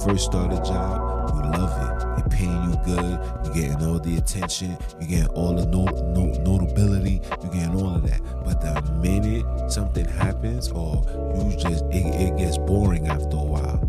first 0.03 0.25
start 0.25 0.51
a 0.51 0.57
job, 0.57 1.29
you 1.35 1.51
love 1.51 1.71
it. 1.81 2.15
They're 2.17 2.37
paying 2.37 2.63
you 2.69 2.77
good. 2.83 3.19
You're 3.45 3.53
getting 3.53 3.87
all 3.87 3.99
the 3.99 4.17
attention. 4.17 4.77
You're 4.99 5.09
getting 5.09 5.27
all 5.35 5.55
the 5.55 5.65
not- 5.65 5.95
not- 6.15 6.39
notability. 6.41 7.21
You're 7.41 7.51
getting 7.53 7.75
all 7.75 7.95
of 7.95 8.03
that. 8.09 8.21
But 8.43 8.61
the 8.61 8.81
minute 9.01 9.71
something 9.71 10.05
happens, 10.05 10.69
or 10.69 11.03
you 11.35 11.55
just 11.57 11.85
it, 11.85 12.05
it 12.05 12.37
gets 12.37 12.57
boring 12.57 13.07
after 13.07 13.37
a 13.37 13.43
while. 13.43 13.79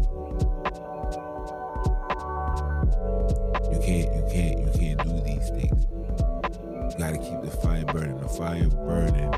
You 3.72 3.78
can't. 3.80 4.14
You 4.14 4.24
can't. 4.30 4.60
You 4.60 4.70
can't 4.78 5.02
do 5.04 5.20
these 5.20 5.48
things. 5.50 5.86
You 6.92 6.98
got 6.98 7.10
to 7.10 7.18
keep 7.18 7.42
the 7.42 7.56
fire 7.62 7.84
burning. 7.84 8.18
The 8.18 8.28
fire 8.28 8.68
burning 8.68 9.32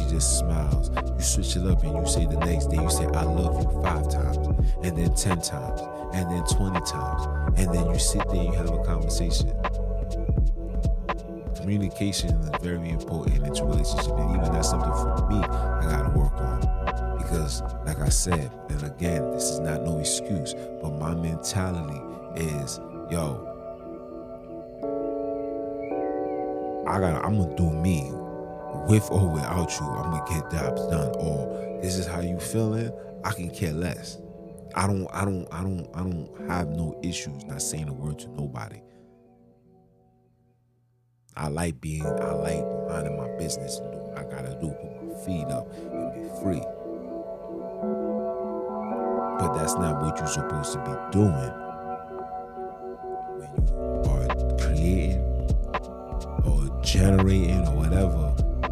she 0.00 0.10
just 0.10 0.38
smiles. 0.38 0.90
You 1.16 1.22
switch 1.22 1.56
it 1.56 1.66
up 1.66 1.82
and 1.82 1.96
you 1.96 2.06
say 2.06 2.26
the 2.26 2.38
next 2.38 2.66
day, 2.66 2.80
you 2.80 2.90
say, 2.90 3.06
I 3.06 3.22
love 3.22 3.62
you 3.62 3.82
five 3.82 4.08
times, 4.10 4.36
and 4.82 4.96
then 4.96 5.14
10 5.14 5.40
times, 5.40 5.80
and 6.14 6.30
then 6.30 6.44
20 6.44 6.80
times. 6.80 7.58
And 7.58 7.74
then 7.74 7.86
you 7.86 7.98
sit 7.98 8.26
there 8.28 8.40
and 8.40 8.46
you 8.46 8.52
have 8.52 8.70
a 8.70 8.82
conversation. 8.84 9.52
Communication 11.56 12.30
is 12.30 12.50
very 12.62 12.90
important 12.90 13.36
in 13.36 13.44
a 13.44 13.64
relationship, 13.64 14.12
and 14.12 14.36
even 14.36 14.52
that's 14.52 14.70
something 14.70 14.92
for 14.92 15.26
me 15.28 15.38
I 15.38 15.82
gotta 15.82 16.18
work 16.18 16.32
on. 16.34 17.18
Because, 17.18 17.62
like 17.84 18.00
I 18.00 18.08
said, 18.08 18.50
and 18.68 18.82
again, 18.84 19.30
this 19.32 19.44
is 19.44 19.58
not 19.60 19.82
no 19.82 19.98
excuse, 19.98 20.54
but 20.82 20.90
my 20.90 21.14
mentality 21.14 22.00
is, 22.36 22.78
yo, 23.10 23.52
I 26.86 27.00
gotta, 27.00 27.26
I'm 27.26 27.36
gonna 27.36 27.56
do 27.56 27.70
me 27.70 28.12
with 28.86 29.10
or 29.10 29.28
without 29.28 29.70
you. 29.78 29.86
I'm 29.86 30.10
gonna 30.10 30.24
get 30.28 30.50
jobs 30.50 30.86
done. 30.88 31.14
Or 31.18 31.80
this 31.82 31.96
is 31.96 32.06
how 32.06 32.20
you 32.20 32.38
feeling. 32.38 32.92
I 33.24 33.32
can 33.32 33.50
care 33.50 33.72
less. 33.72 34.18
I 34.74 34.86
don't 34.86 35.08
I 35.12 35.24
don't 35.24 35.48
I 35.52 35.62
don't 35.62 35.88
I 35.94 36.00
don't 36.00 36.50
have 36.50 36.68
no 36.68 36.98
issues 37.02 37.44
not 37.44 37.62
saying 37.62 37.88
a 37.88 37.92
word 37.92 38.18
to 38.20 38.28
nobody. 38.28 38.80
I 41.36 41.48
like 41.48 41.80
being 41.80 42.04
I 42.04 42.32
like 42.32 42.64
minding 42.88 43.16
my 43.16 43.28
business 43.38 43.78
and 43.78 44.00
what 44.00 44.18
I 44.18 44.24
gotta 44.24 44.56
do, 44.60 44.68
put 44.68 45.08
my 45.08 45.14
feet 45.24 45.46
up 45.46 45.72
and 45.72 46.12
be 46.14 46.28
free. 46.42 46.62
But 49.38 49.54
that's 49.54 49.74
not 49.74 50.02
what 50.02 50.18
you're 50.18 50.26
supposed 50.26 50.72
to 50.74 50.78
be 50.80 50.92
doing 51.12 51.52
when 53.38 53.50
you 53.66 54.10
are 54.10 54.56
creating 54.58 55.22
or 56.44 56.82
generating 56.82 57.66
or 57.66 57.76
whatever 57.76 58.25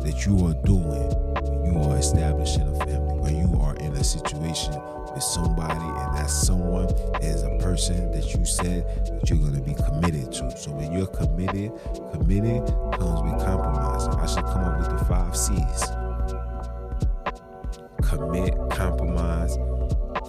that 0.04 0.26
you 0.26 0.46
are 0.46 0.54
doing 0.64 1.08
when 1.42 1.72
you 1.72 1.80
are 1.80 1.96
establishing 1.96 2.62
a 2.62 2.78
family, 2.84 3.18
when 3.20 3.36
you 3.36 3.60
are 3.60 3.74
in 3.76 3.92
a 3.94 4.04
situation 4.04 4.74
with 5.14 5.22
somebody 5.22 5.80
and 5.80 6.16
that 6.16 6.28
someone 6.28 6.88
is 7.22 7.42
a 7.42 7.56
person 7.58 8.10
that 8.12 8.34
you 8.34 8.44
said 8.44 8.84
that 9.06 9.30
you're 9.30 9.38
going 9.38 9.54
to 9.54 9.62
be 9.62 9.74
committed 9.74 10.30
to. 10.32 10.56
So 10.58 10.72
when 10.72 10.92
you're 10.92 11.06
committed, 11.06 11.72
committed 12.12 12.66
comes 12.98 13.22
with 13.22 13.44
compromise. 13.44 14.06
I 14.08 14.26
should 14.26 14.44
come 14.44 14.64
up 14.64 14.78
with 14.78 14.98
the 14.98 15.04
five 15.06 15.36
C's. 15.36 15.84
Commit, 18.02 18.54
compromise, 18.70 19.56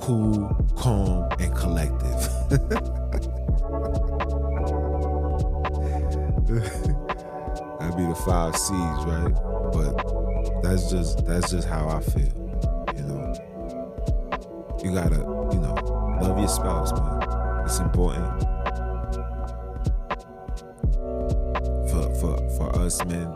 cool, 0.01 0.55
calm, 0.77 1.27
and 1.39 1.55
collective. 1.55 2.29
That'd 7.79 7.97
be 7.97 8.05
the 8.05 8.15
five 8.25 8.55
C's, 8.55 9.05
right? 9.05 9.54
But 9.75 10.63
that's 10.63 10.89
just 10.91 11.25
that's 11.27 11.51
just 11.51 11.67
how 11.67 11.89
I 11.89 12.01
feel. 12.01 12.33
You 12.95 13.03
know, 13.03 13.33
you 14.83 14.93
gotta, 14.93 15.17
you 15.17 15.59
know, 15.61 16.19
love 16.21 16.39
your 16.39 16.47
spouse, 16.47 16.93
man. 16.93 17.63
It's 17.65 17.79
important. 17.79 18.41
For 21.89 22.15
for 22.15 22.37
for 22.57 22.75
us 22.79 23.03
men, 23.05 23.29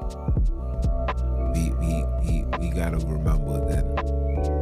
we 1.53 1.71
we 1.81 2.05
we, 2.23 2.45
we 2.59 2.69
gotta 2.71 2.97
remember 3.05 3.59
that 3.69 3.85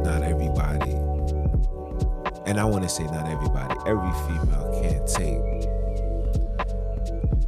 not 0.04 0.22
everybody, 0.22 0.92
and 2.46 2.60
I 2.60 2.64
want 2.64 2.84
to 2.84 2.88
say 2.90 3.04
not 3.04 3.28
everybody, 3.28 3.74
every 3.86 4.12
female 4.28 4.80
can't 4.82 5.06
take 5.06 5.42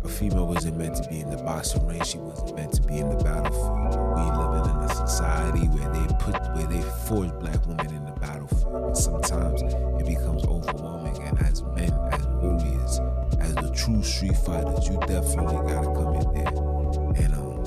A 0.05 0.09
female 0.09 0.47
wasn't 0.47 0.79
meant 0.79 0.97
to 0.97 1.09
be 1.11 1.21
in 1.21 1.31
the 1.31 1.39
boxing 1.39 1.87
ring. 1.87 2.03
She 2.05 2.19
wasn't 2.19 2.57
meant 2.57 2.73
to 2.75 2.83
be 2.83 2.99
in 2.99 3.11
the 3.11 3.23
battlefield. 3.25 3.90
Society 5.11 5.67
where 5.69 5.93
they 5.93 6.07
put 6.19 6.35
where 6.55 6.67
they 6.67 6.81
force 7.07 7.33
black 7.41 7.67
women 7.67 7.89
in 7.89 8.05
the 8.05 8.13
battlefield. 8.13 8.85
And 8.87 8.97
sometimes 8.97 9.63
it 9.63 10.07
becomes 10.07 10.45
overwhelming. 10.45 11.21
And 11.23 11.39
as 11.41 11.63
men, 11.63 11.93
as 12.13 12.27
warriors, 12.27 13.01
as 13.41 13.55
the 13.57 13.73
true 13.75 14.03
street 14.03 14.37
fighters, 14.37 14.89
you 14.89 14.99
definitely 15.07 15.59
gotta 15.67 15.91
come 15.99 16.15
in 16.15 16.35
there 16.35 16.49
and 17.25 17.35
um 17.35 17.59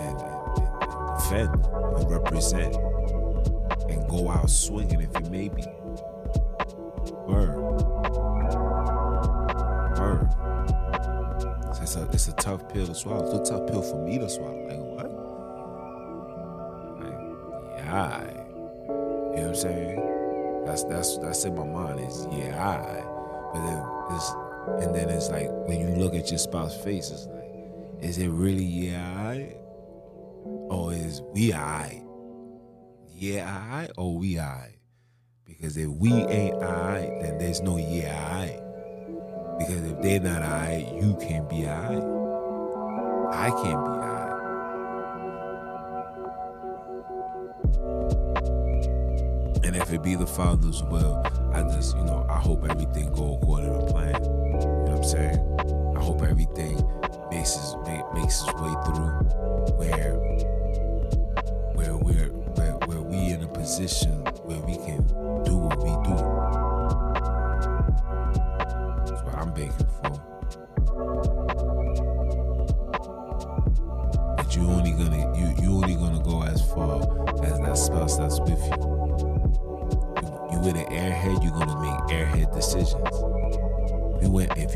and, 0.00 0.16
and, 0.16 0.56
and 0.56 1.18
defend 1.18 1.66
and 1.98 2.10
represent 2.10 2.74
and 3.90 4.08
go 4.08 4.30
out 4.30 4.48
swinging 4.48 5.02
if 5.02 5.10
you 5.20 5.30
may 5.30 5.48
be. 5.48 5.64
Word. 7.26 7.56
Word. 9.98 10.28
It's 11.82 11.96
a 11.96 12.08
it's 12.12 12.28
a 12.28 12.32
tough 12.32 12.66
pill 12.70 12.86
to 12.86 12.94
swallow. 12.94 13.38
It's 13.38 13.50
a 13.50 13.52
tough 13.52 13.68
pill 13.68 13.82
for 13.82 14.02
me 14.02 14.18
to 14.18 14.28
swallow. 14.28 14.66
Like 14.66 14.78
what? 14.78 15.15
I. 17.96 18.22
You 18.28 18.92
know 18.92 19.32
what 19.32 19.46
I'm 19.48 19.54
saying? 19.54 20.62
That's 20.66 20.84
that's 20.84 21.18
that's 21.18 21.44
in 21.44 21.54
my 21.54 21.64
mind. 21.64 22.00
Is 22.00 22.26
yeah, 22.30 22.62
I. 22.62 23.02
But 23.52 23.66
then 23.66 23.84
it's 24.10 24.30
and 24.84 24.94
then 24.94 25.08
it's 25.08 25.30
like 25.30 25.48
when 25.66 25.80
you 25.80 25.96
look 25.96 26.14
at 26.14 26.30
your 26.30 26.38
spouse's 26.38 26.82
face, 26.82 27.10
it's 27.10 27.26
like, 27.26 27.50
is 28.02 28.18
it 28.18 28.28
really 28.28 28.64
yeah, 28.64 29.02
I? 29.16 29.56
Or 30.44 30.92
is 30.92 31.22
we 31.32 31.52
I? 31.52 32.02
Yeah, 33.14 33.48
I 33.48 33.88
or 33.96 34.16
we 34.18 34.38
I? 34.38 34.74
Because 35.44 35.76
if 35.76 35.88
we 35.88 36.12
ain't 36.12 36.62
I, 36.62 37.18
then 37.22 37.38
there's 37.38 37.62
no 37.62 37.78
yeah, 37.78 38.14
I. 38.30 38.60
Because 39.58 39.82
if 39.90 40.02
they're 40.02 40.20
not 40.20 40.42
I, 40.42 40.92
you 41.00 41.16
can't 41.20 41.48
be 41.48 41.66
I. 41.66 41.94
I 43.32 43.50
can't 43.62 43.84
be 43.84 43.95
If 49.76 49.92
it 49.92 50.02
be 50.02 50.14
the 50.14 50.26
Father's 50.26 50.82
will, 50.84 51.22
I 51.52 51.62
just, 51.64 51.94
you 51.98 52.04
know, 52.04 52.26
I 52.30 52.38
hope 52.38 52.64
everything 52.66 53.12
go 53.12 53.34
according 53.36 53.78
to 53.78 53.92
plan. 53.92 54.14
You 54.14 54.30
know 54.30 54.84
what 54.86 54.96
I'm 54.96 55.04
saying? 55.04 55.94
I 55.94 56.02
hope 56.02 56.22
everything 56.22 56.82
makes 57.30 57.54
its, 57.56 57.76
makes 58.14 58.42
its 58.42 58.54
way 58.54 58.74
through 58.86 59.12
where 59.76 60.14
where 61.74 61.94
we're 61.94 62.28
where, 62.56 62.72
where 62.86 63.02
we 63.02 63.18
in 63.32 63.42
a 63.42 63.48
position 63.48 64.24
where 64.44 64.60
we 64.60 64.76
can 64.76 65.06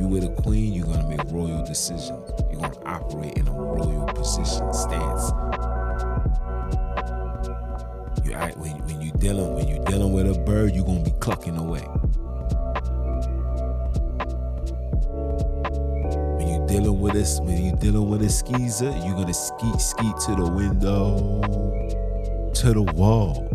you 0.00 0.08
went 0.08 0.24
if 0.24 0.30
you 0.30 0.30
with 0.30 0.38
a 0.38 0.42
queen, 0.42 0.72
you're 0.72 0.86
gonna 0.86 1.08
make 1.08 1.20
royal 1.30 1.64
decisions. 1.64 2.32
You're 2.50 2.60
gonna 2.60 2.80
operate 2.86 3.36
in 3.36 3.46
a 3.48 3.52
royal 3.52 4.06
position 4.06 4.72
stance. 4.72 5.30
You 8.24 8.32
act 8.32 8.56
when 8.56 8.78
when 8.86 9.00
you 9.02 9.12
dealing 9.12 9.54
when 9.54 9.68
you 9.68 9.82
dealing 9.84 10.12
with 10.12 10.34
a 10.34 10.38
bird, 10.40 10.74
you're 10.74 10.84
gonna 10.84 11.02
be 11.02 11.12
clucking 11.20 11.56
away. 11.58 11.82
When 16.38 16.48
you 16.48 16.66
dealing 16.66 17.00
with 17.00 17.12
this, 17.12 17.38
when 17.40 17.62
you 17.62 17.76
dealing 17.76 18.08
with 18.08 18.22
a 18.22 18.30
skeezer, 18.30 18.90
you're 19.04 19.14
gonna 19.14 19.34
skeet 19.34 19.80
skeet 19.80 20.16
to 20.26 20.34
the 20.34 20.50
window, 20.50 21.40
to 22.54 22.72
the 22.72 22.82
wall. 22.94 23.48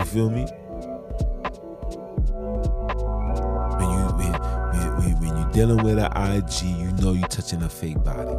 You 0.00 0.06
feel 0.06 0.30
me? 0.30 0.46
Dealing 5.58 5.82
with 5.82 5.98
an 5.98 6.12
IG, 6.14 6.62
you 6.62 6.92
know 7.02 7.14
you're 7.14 7.26
touching 7.26 7.60
a 7.64 7.68
fake 7.68 8.00
body. 8.04 8.30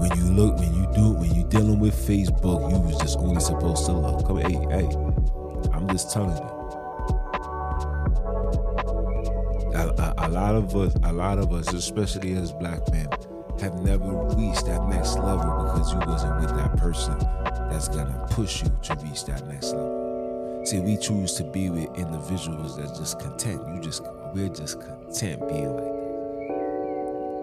When 0.00 0.18
you 0.18 0.24
look, 0.34 0.58
when 0.58 0.74
you 0.74 0.86
do, 0.92 1.12
when 1.12 1.34
you're 1.34 1.48
dealing 1.48 1.80
with 1.80 1.94
Facebook, 1.94 2.70
you 2.70 2.78
was 2.80 2.98
just 3.00 3.16
only 3.16 3.40
supposed 3.40 3.86
to 3.86 3.92
look. 3.92 4.26
Come, 4.26 4.36
hey, 4.36 4.52
hey, 4.68 4.86
I'm 5.72 5.88
just 5.88 6.12
telling 6.12 6.36
you. 6.36 6.44
A, 9.80 9.88
a, 9.96 10.14
a 10.18 10.28
lot 10.28 10.56
of 10.56 10.76
us, 10.76 10.94
a 11.04 11.12
lot 11.14 11.38
of 11.38 11.50
us, 11.54 11.72
especially 11.72 12.34
as 12.34 12.52
black 12.52 12.86
men, 12.92 13.08
have 13.62 13.82
never 13.82 14.12
reached 14.36 14.66
that 14.66 14.86
next 14.90 15.16
level 15.16 15.64
because 15.64 15.90
you 15.90 16.00
wasn't 16.00 16.38
with 16.38 16.54
that 16.58 16.76
person 16.76 17.18
that's 17.70 17.88
gonna 17.88 18.26
push 18.28 18.62
you 18.62 18.68
to 18.82 18.94
reach 18.96 19.24
that 19.24 19.48
next 19.48 19.72
level. 19.72 20.01
See, 20.64 20.80
we 20.80 20.96
choose 20.96 21.34
to 21.34 21.44
be 21.44 21.70
with 21.70 21.94
individuals 21.98 22.76
that's 22.76 22.98
just 22.98 23.18
content. 23.18 23.62
You 23.74 23.80
just, 23.80 24.02
we're 24.34 24.48
just 24.48 24.80
content 24.80 25.48
being 25.48 25.76
like 25.76 25.92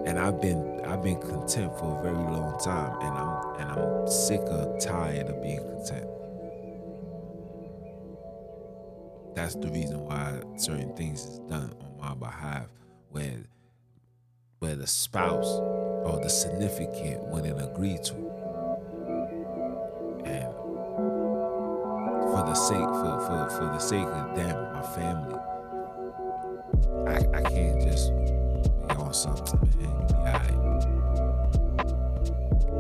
and 0.05 0.17
I've 0.17 0.41
been 0.41 0.81
I've 0.85 1.03
been 1.03 1.19
content 1.21 1.77
for 1.77 1.99
a 1.99 2.01
very 2.01 2.15
long 2.15 2.59
time 2.59 2.99
and 3.01 3.17
I'm 3.17 3.61
and 3.61 3.79
I'm 3.79 4.07
sick 4.07 4.41
of 4.41 4.79
tired 4.79 5.27
of 5.27 5.41
being 5.41 5.59
content. 5.59 6.07
That's 9.35 9.55
the 9.55 9.69
reason 9.69 10.03
why 10.05 10.41
certain 10.57 10.95
things 10.95 11.25
is 11.25 11.39
done 11.39 11.73
on 11.81 11.97
my 11.99 12.15
behalf 12.15 12.67
where 13.09 13.43
where 14.59 14.75
the 14.75 14.87
spouse 14.87 15.59
or 16.05 16.19
the 16.21 16.29
significant 16.29 17.27
wouldn't 17.27 17.61
agree 17.61 17.97
to. 18.05 18.28
For 22.39 22.45
the 22.45 22.55
sake 22.55 22.79
for, 22.79 23.19
for, 23.27 23.49
for 23.49 23.65
the 23.65 23.79
sake 23.79 24.07
of 24.07 24.35
them, 24.35 24.73
my 24.73 24.81
family, 24.95 25.35
I, 27.05 27.17
I 27.37 27.41
can't 27.49 27.81
just 27.81 28.15
be 28.15 28.95
on 28.95 29.13
something, 29.13 29.59
man. 29.77 30.07
Be 30.07 30.13
alright. 30.15 30.59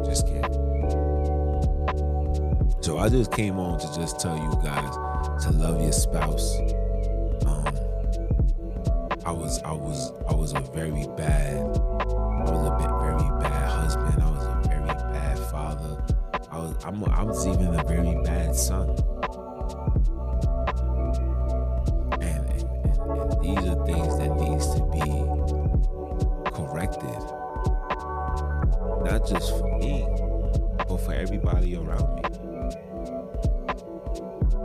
Just 0.05 0.27
can't. 0.27 0.55
So 2.81 2.99
I 2.99 3.09
just 3.09 3.33
came 3.33 3.59
on 3.59 3.79
to 3.79 3.93
just 3.93 4.19
tell 4.21 4.37
you 4.37 4.49
guys 4.63 4.95
to 5.43 5.51
love 5.51 5.81
your 5.81 5.91
spouse. 5.91 6.55
Um, 7.45 7.67
I 9.25 9.31
was 9.31 9.61
I 9.63 9.73
was 9.73 10.13
I 10.29 10.33
was 10.35 10.53
a 10.53 10.61
very 10.61 11.05
bad 11.17 11.57
I 11.57 12.43
was 12.49 12.65
a 12.65 12.71
bit 12.79 12.89
very 13.01 13.29
bad 13.41 13.69
husband. 13.69 14.23
I 14.23 14.31
was 14.31 14.45
a 14.45 14.61
very 14.69 14.85
bad 14.85 15.37
father. 15.51 16.01
I 16.49 16.59
was 16.59 16.75
I'm 16.85 17.03
I 17.03 17.23
was 17.23 17.45
even 17.45 17.75
a 17.75 17.83
very 17.83 18.15
bad 18.23 18.55
son. 18.55 18.95
Just 29.29 29.51
for 29.59 29.77
me, 29.77 30.03
but 30.87 30.97
for 30.97 31.13
everybody 31.13 31.75
around 31.75 32.15
me. 32.15 32.21
And, 34.55 34.63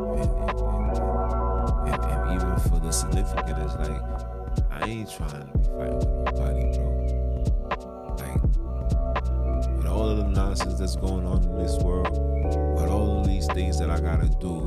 and, 1.86 1.86
and, 1.86 2.02
and, 2.02 2.34
even 2.34 2.56
for 2.70 2.78
the 2.80 2.90
significant, 2.90 3.58
it's 3.58 3.76
like 3.76 4.00
I 4.70 4.86
ain't 4.88 5.10
trying 5.10 5.28
to 5.28 5.44
be 5.58 5.64
fighting 5.64 5.98
with 5.98 6.08
nobody, 6.24 6.62
bro. 6.78 6.88
Like 8.18 8.42
with 9.76 9.86
all 9.86 10.08
of 10.08 10.16
the 10.16 10.28
nonsense 10.28 10.78
that's 10.78 10.96
going 10.96 11.26
on 11.26 11.42
in 11.44 11.58
this 11.58 11.76
world, 11.82 12.16
with 12.74 12.88
all 12.90 13.20
of 13.20 13.26
these 13.26 13.46
things 13.48 13.78
that 13.80 13.90
I 13.90 14.00
gotta 14.00 14.28
do, 14.40 14.66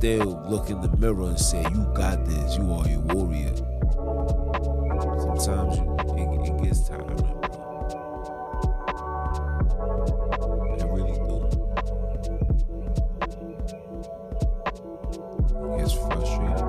still 0.00 0.42
look 0.48 0.70
in 0.70 0.80
the 0.80 0.88
mirror 0.96 1.28
and 1.28 1.38
say, 1.38 1.60
"You 1.60 1.84
got 1.92 2.24
this. 2.24 2.56
You 2.56 2.72
are 2.72 2.88
a 2.88 2.98
warrior." 3.12 3.54
Sometimes 5.20 5.76
it, 5.76 6.62
gets 6.62 6.88
tiring. 6.88 7.20
It 10.80 10.86
really 10.88 11.12
do. 11.28 11.36
It 15.76 15.92
frustrating. 16.00 16.64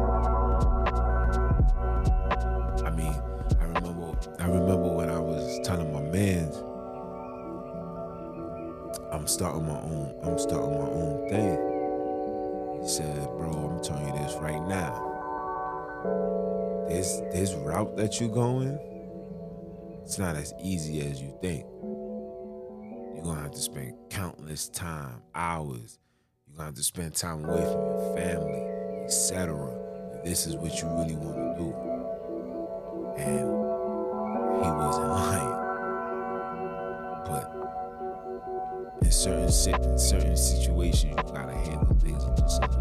I 2.84 2.90
mean, 2.90 3.16
I 3.62 3.64
remember 3.64 4.12
I 4.40 4.46
remember 4.48 4.90
when 4.94 5.10
I 5.10 5.20
was 5.20 5.58
telling 5.64 5.94
my 5.94 6.02
man 6.02 6.52
I'm 9.14 9.26
starting 9.26 9.68
my 9.68 9.80
own 9.80 10.16
I'm 10.22 10.38
starting 10.38 10.78
my 10.78 10.90
own 10.90 11.30
thing. 11.30 11.71
Said, 12.92 13.26
bro, 13.38 13.50
I'm 13.50 13.82
telling 13.82 14.06
you 14.06 14.14
this 14.22 14.36
right 14.42 14.62
now. 14.68 15.08
this 16.90 17.22
this 17.32 17.54
route 17.54 17.96
that 17.96 18.20
you're 18.20 18.28
going, 18.30 18.78
it's 20.04 20.20
not 20.20 20.36
as 20.36 20.54
easy 20.62 21.00
as 21.00 21.22
you 21.22 21.34
think. 21.42 21.66
You're 23.16 23.24
gonna 23.24 23.44
have 23.44 23.52
to 23.52 23.62
spend 23.62 23.94
countless 24.10 24.68
time, 24.68 25.22
hours. 25.34 26.00
You're 26.46 26.58
gonna 26.58 26.66
have 26.66 26.76
to 26.76 26.84
spend 26.84 27.16
time 27.16 27.46
away 27.46 27.64
from 27.64 27.80
your 27.80 28.14
family, 28.18 29.04
etc. 29.06 29.56
This 30.26 30.46
is 30.46 30.58
what 30.58 30.78
you 30.82 30.90
really 30.90 31.16
want 31.16 31.38
to 31.38 31.64
do. 31.64 31.74
And 33.22 33.48
he 34.66 34.70
wasn't 34.70 35.08
lying. 35.18 35.58
But 37.26 37.46
in 39.02 39.12
certain 39.12 39.46
in 39.46 39.98
certain 39.98 40.36
situations, 40.36 41.06
you 41.06 41.34
gotta 41.34 41.54
handle 41.54 41.96
things 42.02 42.22
a 42.24 42.32
little 42.32 42.81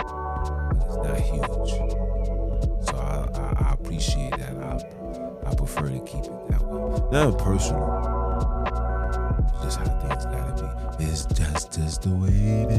personal. 7.43 7.87
It's 9.63 9.75
just 9.75 9.79
how 9.79 9.85
things 9.99 10.25
gotta 10.25 10.97
be. 10.97 11.05
It's 11.05 11.25
just 11.25 11.73
just 11.73 12.03
the 12.03 12.09
way 12.09 12.29
it 12.29 12.70